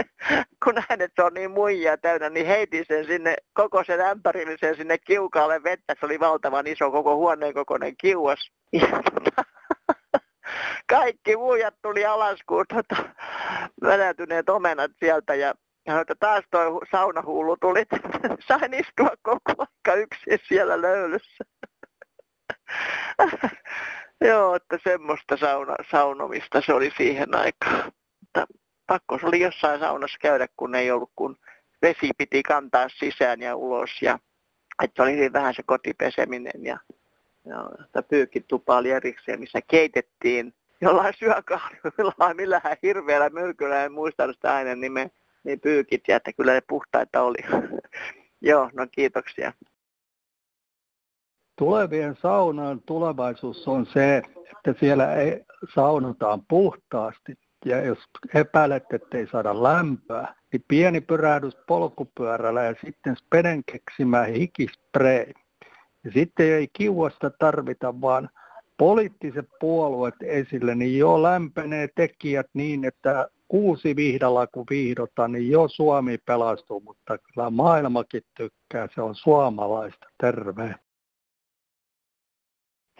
kun 0.63 0.75
näin, 0.75 1.01
että 1.01 1.21
se 1.21 1.23
on 1.23 1.33
niin 1.33 1.51
muijia 1.51 1.97
täynnä, 1.97 2.29
niin 2.29 2.45
heitin 2.45 2.85
sen 2.87 3.05
sinne, 3.05 3.35
koko 3.53 3.83
sen 3.83 4.01
ämpärillisen 4.01 4.75
sinne 4.75 4.97
kiukaalle 4.97 5.63
vettä. 5.63 5.95
Se 5.99 6.05
oli 6.05 6.19
valtavan 6.19 6.67
iso 6.67 6.91
koko 6.91 7.15
huoneen 7.15 7.53
kokoinen 7.53 7.97
kiuas. 7.97 8.51
Ja 8.73 8.87
tota, 8.87 9.43
kaikki 10.89 11.37
muijat 11.37 11.75
tuli 11.81 12.05
alas, 12.05 12.39
kun 12.47 12.65
tota, 12.69 13.03
venätyneet 13.81 14.49
omenat 14.49 14.91
sieltä 14.99 15.35
ja 15.35 15.53
että 15.85 16.15
taas 16.19 16.43
tuo 16.51 16.81
saunahuulu 16.91 17.57
tuli, 17.57 17.83
sain 18.47 18.73
istua 18.73 19.09
koko 19.21 19.53
aika 19.57 19.93
yksin 19.93 20.39
siellä 20.47 20.81
löylyssä. 20.81 21.43
Joo, 24.27 24.55
että 24.55 24.79
semmoista 24.83 25.37
sauna, 25.37 25.75
saunomista 25.91 26.61
se 26.61 26.73
oli 26.73 26.91
siihen 26.97 27.35
aikaan. 27.35 27.91
Pakko 28.87 29.19
se 29.19 29.25
oli 29.25 29.39
jossain 29.39 29.79
saunassa 29.79 30.17
käydä, 30.21 30.47
kun 30.57 30.75
ei 30.75 30.91
ollut, 30.91 31.11
kun 31.15 31.37
vesi 31.81 32.09
piti 32.17 32.43
kantaa 32.43 32.87
sisään 32.89 33.41
ja 33.41 33.55
ulos. 33.55 34.01
Ja, 34.01 34.19
että 34.83 35.03
oli 35.03 35.33
vähän 35.33 35.53
se 35.53 35.63
kotipeseminen 35.65 36.65
ja, 36.65 36.79
ja 37.45 38.03
pyykitupa 38.09 38.77
oli 38.77 38.91
erikseen, 38.91 39.39
missä 39.39 39.59
keitettiin 39.61 40.53
jollain 40.81 41.13
syökahvilla, 41.19 42.33
millähän 42.33 42.77
hirveällä 42.83 43.29
myrkyllä, 43.29 43.85
en 43.85 43.91
muista 43.91 44.33
sitä 44.33 44.55
aina 44.55 44.75
nimeä, 44.75 45.09
niin 45.43 45.59
pyykit 45.59 46.07
ja 46.07 46.15
että 46.15 46.33
kyllä 46.33 46.53
ne 46.53 46.61
puhtaita 46.61 47.21
oli. 47.21 47.37
Joo, 48.41 48.69
no 48.73 48.87
kiitoksia 48.91 49.53
tulevien 51.55 52.15
saunojen 52.21 52.81
tulevaisuus 52.81 53.67
on 53.67 53.85
se, 53.85 54.17
että 54.17 54.79
siellä 54.79 55.15
ei 55.15 55.45
saunotaan 55.75 56.41
puhtaasti. 56.47 57.37
Ja 57.65 57.81
jos 57.85 57.99
epäilet, 58.33 58.83
että 58.93 59.17
ei 59.17 59.27
saada 59.27 59.63
lämpöä, 59.63 60.35
niin 60.51 60.65
pieni 60.67 61.01
pyrähdys 61.01 61.57
polkupyörällä 61.67 62.63
ja 62.63 62.75
sitten 62.85 63.15
Speden 63.15 63.63
keksimä 63.71 64.23
hikispray. 64.23 65.25
Ja 66.03 66.11
sitten 66.11 66.53
ei 66.53 66.67
kiuasta 66.73 67.29
tarvita, 67.29 68.01
vaan 68.01 68.29
poliittiset 68.77 69.49
puolueet 69.59 70.15
esille, 70.21 70.75
niin 70.75 70.97
jo 70.97 71.23
lämpenee 71.23 71.87
tekijät 71.95 72.47
niin, 72.53 72.85
että 72.85 73.27
kuusi 73.47 73.95
vihdalla 73.95 74.47
kun 74.47 74.65
vihdotaan, 74.69 75.31
niin 75.31 75.51
jo 75.51 75.67
Suomi 75.67 76.17
pelastuu, 76.17 76.79
mutta 76.79 77.17
kyllä 77.17 77.49
maailmakin 77.49 78.21
tykkää, 78.37 78.87
se 78.95 79.01
on 79.01 79.15
suomalaista. 79.15 80.07
Terve. 80.21 80.75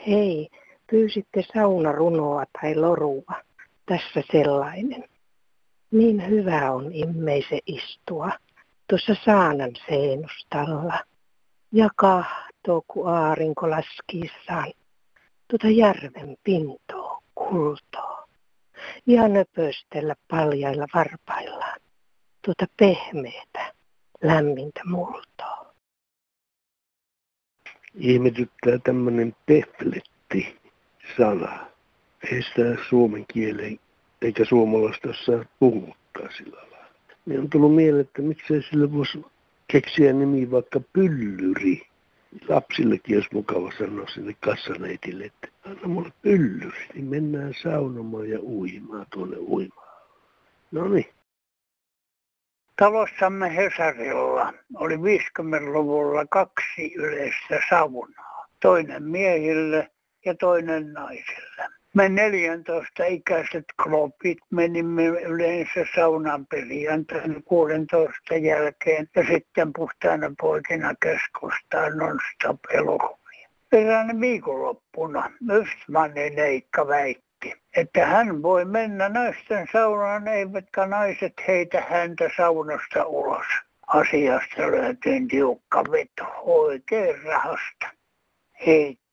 Hei, 0.07 0.49
pyysitte 0.91 1.43
saunarunoa 1.53 2.43
tai 2.61 2.75
lorua. 2.75 3.33
Tässä 3.85 4.23
sellainen. 4.31 5.03
Niin 5.91 6.29
hyvä 6.29 6.71
on 6.71 6.93
immeise 6.93 7.59
istua 7.65 8.31
tuossa 8.89 9.15
saanan 9.25 9.71
seenustalla 9.87 10.99
ja 11.71 11.89
kahtoo, 12.63 12.83
kun 12.87 13.09
aarinko 13.09 13.69
laskiissaan 13.69 14.73
tuota 15.47 15.69
järven 15.69 16.37
pintoa 16.43 17.23
kultoa 17.35 18.27
ja 19.05 19.27
nöpöstellä 19.27 20.15
paljailla 20.27 20.87
varpaillaan 20.93 21.79
tuota 22.45 22.65
pehmeätä, 22.77 23.73
lämmintä 24.23 24.81
multoa 24.85 25.73
ihmetyttää 27.95 28.77
tämmöinen 28.83 29.35
pefletti-sana. 29.45 31.65
Ei 32.31 32.41
sitä 32.41 32.61
suomen 32.89 33.25
kieleen 33.33 33.79
eikä 34.21 34.45
suomalaista 34.45 35.09
saa 35.25 35.45
puhuttaa 35.59 36.31
sillä 36.37 36.57
lailla. 36.57 36.77
Niin 37.25 37.39
on 37.39 37.49
tullut 37.49 37.75
mieleen, 37.75 38.05
että 38.05 38.21
miksei 38.21 38.61
sille 38.61 38.93
voisi 38.93 39.25
keksiä 39.67 40.13
nimi 40.13 40.51
vaikka 40.51 40.81
pyllyri. 40.93 41.92
Lapsillekin 42.47 43.15
olisi 43.15 43.29
mukava 43.33 43.71
sanoa 43.77 44.07
sinne 44.07 44.35
kassaneitille, 44.39 45.25
että 45.25 45.47
anna 45.65 45.87
mulle 45.87 46.11
pyllyri, 46.21 46.87
niin 46.93 47.05
mennään 47.05 47.53
saunomaan 47.63 48.29
ja 48.29 48.39
uimaan 48.41 49.05
tuonne 49.13 49.37
uimaan. 49.37 49.87
No 50.71 50.87
niin. 50.87 51.09
Talossamme 52.75 53.55
Hesarilla 53.55 54.53
oli 54.75 54.95
50-luvulla 54.95 56.25
kaksi 56.25 56.93
yleistä 56.95 57.59
saunaa. 57.69 58.47
Toinen 58.59 59.03
miehille 59.03 59.91
ja 60.25 60.35
toinen 60.35 60.93
naisille. 60.93 61.69
Me 61.95 62.09
14 62.09 63.05
ikäiset 63.05 63.65
klopit 63.83 64.37
menimme 64.49 65.05
yleensä 65.05 65.85
saunan 65.95 66.47
perjantaina 66.47 67.41
16 67.45 68.35
jälkeen 68.35 69.09
ja 69.15 69.23
sitten 69.27 69.73
puhtaana 69.73 70.31
poikina 70.41 70.93
keskustaan 71.03 71.97
non-stop 71.97 72.59
elokuvia. 72.73 73.49
Erään 73.71 74.21
viikonloppuna 74.21 75.31
Östmanin 75.51 76.35
Neikka 76.35 76.87
väitti, 76.87 77.53
että 77.77 78.05
hän 78.05 78.43
voi 78.43 78.65
mennä 78.65 79.09
naisten 79.09 79.67
saunaan, 79.71 80.27
eivätkä 80.27 80.85
naiset 80.85 81.33
heitä 81.47 81.83
häntä 81.89 82.29
saunasta 82.37 83.05
ulos. 83.05 83.45
Asiasta 83.87 84.61
löytyin 84.61 85.27
tiukka 85.27 85.83
veto 85.91 86.25
oikein 86.41 87.23
rahasta. 87.23 87.87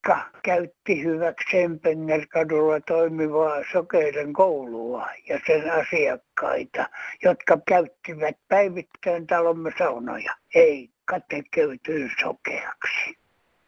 Heikka 0.07 0.39
käytti 0.43 1.03
hyväkseen 1.03 1.79
Pengerkadulla 1.79 2.79
toimivaa 2.79 3.63
sokeiden 3.71 4.33
koulua 4.33 5.07
ja 5.27 5.39
sen 5.47 5.71
asiakkaita, 5.71 6.89
jotka 7.23 7.57
käyttivät 7.67 8.37
päivittäin 8.47 9.27
talomme 9.27 9.71
saunoja. 9.77 10.35
Heikka 10.55 11.19
tekeytyi 11.19 12.09
sokeaksi. 12.21 13.17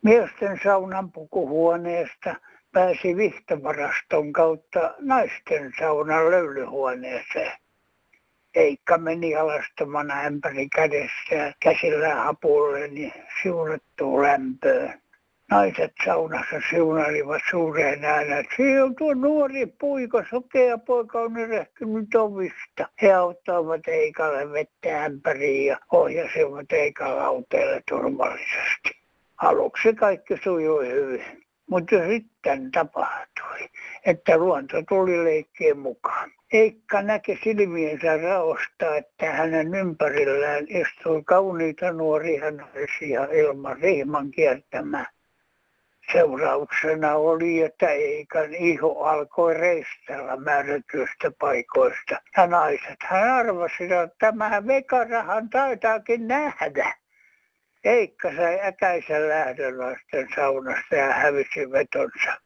Miesten 0.03 0.59
saunan 0.63 1.11
pukuhuoneesta 1.11 2.35
pääsi 2.71 3.17
vihtavaraston 3.17 4.33
kautta 4.33 4.93
naisten 4.99 5.73
saunan 5.79 6.31
löylyhuoneeseen. 6.31 7.57
Eikka 8.55 8.97
meni 8.97 9.35
alastomana 9.35 10.21
ämpäri 10.21 10.69
kädessä 10.69 11.53
käsillä 11.59 12.15
hapulle 12.15 12.87
niin 12.87 13.13
lämpöön. 14.21 15.02
Naiset 15.53 15.93
saunassa 16.05 16.55
siunailivat 16.69 17.41
suureen 17.49 18.05
ääneen, 18.05 18.45
siellä 18.55 18.83
on 18.83 18.95
tuo 18.95 19.13
nuori 19.13 19.65
puika, 19.65 20.23
sokea 20.29 20.77
poika 20.77 21.19
on 21.19 21.37
erehtynyt 21.37 22.15
ovista. 22.15 22.89
He 23.01 23.13
auttavat 23.13 23.87
Eikalle 23.87 24.51
vettä 24.51 25.03
ämpäriin 25.03 25.65
ja 25.65 25.77
ohjasivat 25.91 26.71
Eikan 26.71 27.17
lauteelle 27.17 27.81
turvallisesti. 27.89 28.89
Aluksi 29.37 29.93
kaikki 29.93 30.37
sujui 30.43 30.87
hyvin. 30.87 31.43
Mutta 31.69 31.95
sitten 32.07 32.71
tapahtui, 32.71 33.69
että 34.05 34.37
luonto 34.37 34.83
tuli 34.89 35.23
leikkeen 35.23 35.79
mukaan. 35.79 36.31
Eikka 36.53 37.01
näki 37.01 37.39
silmiensä 37.43 38.17
raosta, 38.17 38.95
että 38.95 39.31
hänen 39.31 39.75
ympärillään 39.75 40.65
istui 40.67 41.23
kauniita 41.25 41.91
nuoria 41.91 42.51
naisia 42.51 43.27
ilman 43.31 43.77
rihman 43.77 44.31
kiertämään. 44.31 45.12
Seurauksena 46.11 47.15
oli, 47.15 47.61
että 47.61 47.89
Eikan 47.89 48.53
iho 48.53 49.03
alkoi 49.03 49.53
reistellä 49.53 50.37
määrätyistä 50.37 51.31
paikoista. 51.39 52.21
Ja 52.37 52.47
naiset 52.47 52.97
hän 52.99 53.29
arvasi, 53.29 53.83
että 53.83 54.15
tämä 54.19 54.67
vekarahan 54.67 55.49
taitaakin 55.49 56.27
nähdä. 56.27 56.93
Eikka 57.83 58.35
sai 58.35 58.59
äkäisen 58.63 59.29
lähdön 59.29 59.79
lasten 59.79 60.27
saunasta 60.35 60.95
ja 60.95 61.13
hävisi 61.13 61.71
vetonsa. 61.71 62.41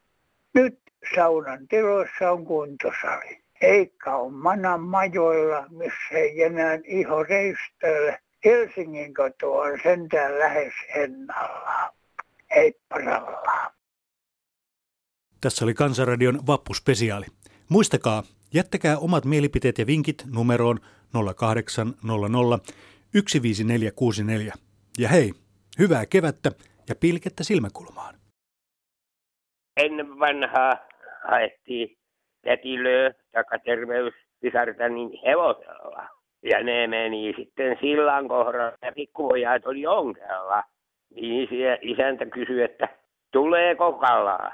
Nyt 0.54 0.80
saunan 1.16 1.68
tiloissa 1.68 2.32
on 2.32 2.46
kuntosali. 2.46 3.42
Eikka 3.62 4.16
on 4.16 4.34
manan 4.34 4.82
majoilla, 4.82 5.66
missä 5.70 6.10
ei 6.12 6.44
enää 6.44 6.80
iho 6.84 7.24
reistölle. 7.24 8.20
Helsingin 8.46 9.14
koto 9.14 9.54
on 9.54 9.80
sentään 9.84 10.40
lähes 10.40 10.74
ennallaan. 10.96 11.97
Heipparallaan. 12.58 13.72
Tässä 15.42 15.66
oli 15.66 15.74
Kansanradion 15.74 16.40
vappuspesiaali. 16.48 17.26
Muistakaa, 17.70 18.24
jättäkää 18.54 18.98
omat 18.98 19.26
mielipiteet 19.26 19.78
ja 19.78 19.88
vinkit 19.88 20.24
numeroon 20.34 20.80
0800 21.36 21.94
15464. 23.14 24.54
Ja 25.00 25.10
hei, 25.10 25.32
hyvää 25.80 26.06
kevättä 26.06 26.52
ja 26.90 26.96
pilkettä 26.96 27.44
silmäkulmaan. 27.44 28.16
Ennen 29.78 30.20
vanhaa 30.20 30.74
haettiin 31.30 31.98
tätilöä 32.42 33.12
terveyspisarta 33.66 34.90
niin 34.90 35.10
hevosella. 35.26 36.08
Ja 36.44 36.64
ne 36.64 36.88
meni 36.88 37.34
sitten 37.38 37.78
sillan 37.82 38.28
kohdalla 38.28 38.78
ja 38.82 38.92
pikkupojat 38.92 39.66
oli 39.66 39.88
ongella. 39.88 40.64
Siellä 41.50 41.78
isäntä 41.82 42.26
kysyi, 42.26 42.62
että 42.64 42.90
tuleeko 43.32 43.94
kalaa? 43.94 44.52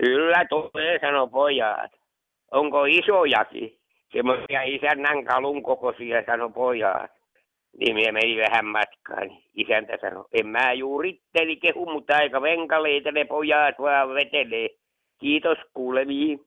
Kyllä 0.00 0.44
tulee, 0.48 0.98
sanoi 1.00 1.28
pojat. 1.28 1.90
Onko 2.50 2.84
isojakin? 2.84 3.78
Semmoisia 4.12 4.62
isännän 4.62 5.24
kalun 5.24 5.62
kokoisia, 5.62 6.22
sanoi 6.26 6.50
pojat. 6.52 7.10
Niin 7.78 7.94
minä 7.94 8.12
meni 8.12 8.36
vähän 8.36 8.66
matkaan. 8.66 9.30
Isäntä 9.54 9.98
sanoi, 10.00 10.24
en 10.32 10.46
mä 10.46 10.72
juuritteli 10.72 11.56
kehu, 11.56 11.86
mutta 11.86 12.16
aika 12.16 12.42
venkaleita 12.42 13.12
ne 13.12 13.24
pojat 13.24 13.74
vaan 13.78 14.14
vetelee. 14.14 14.68
Kiitos 15.18 15.58
kuulemiin. 15.74 16.40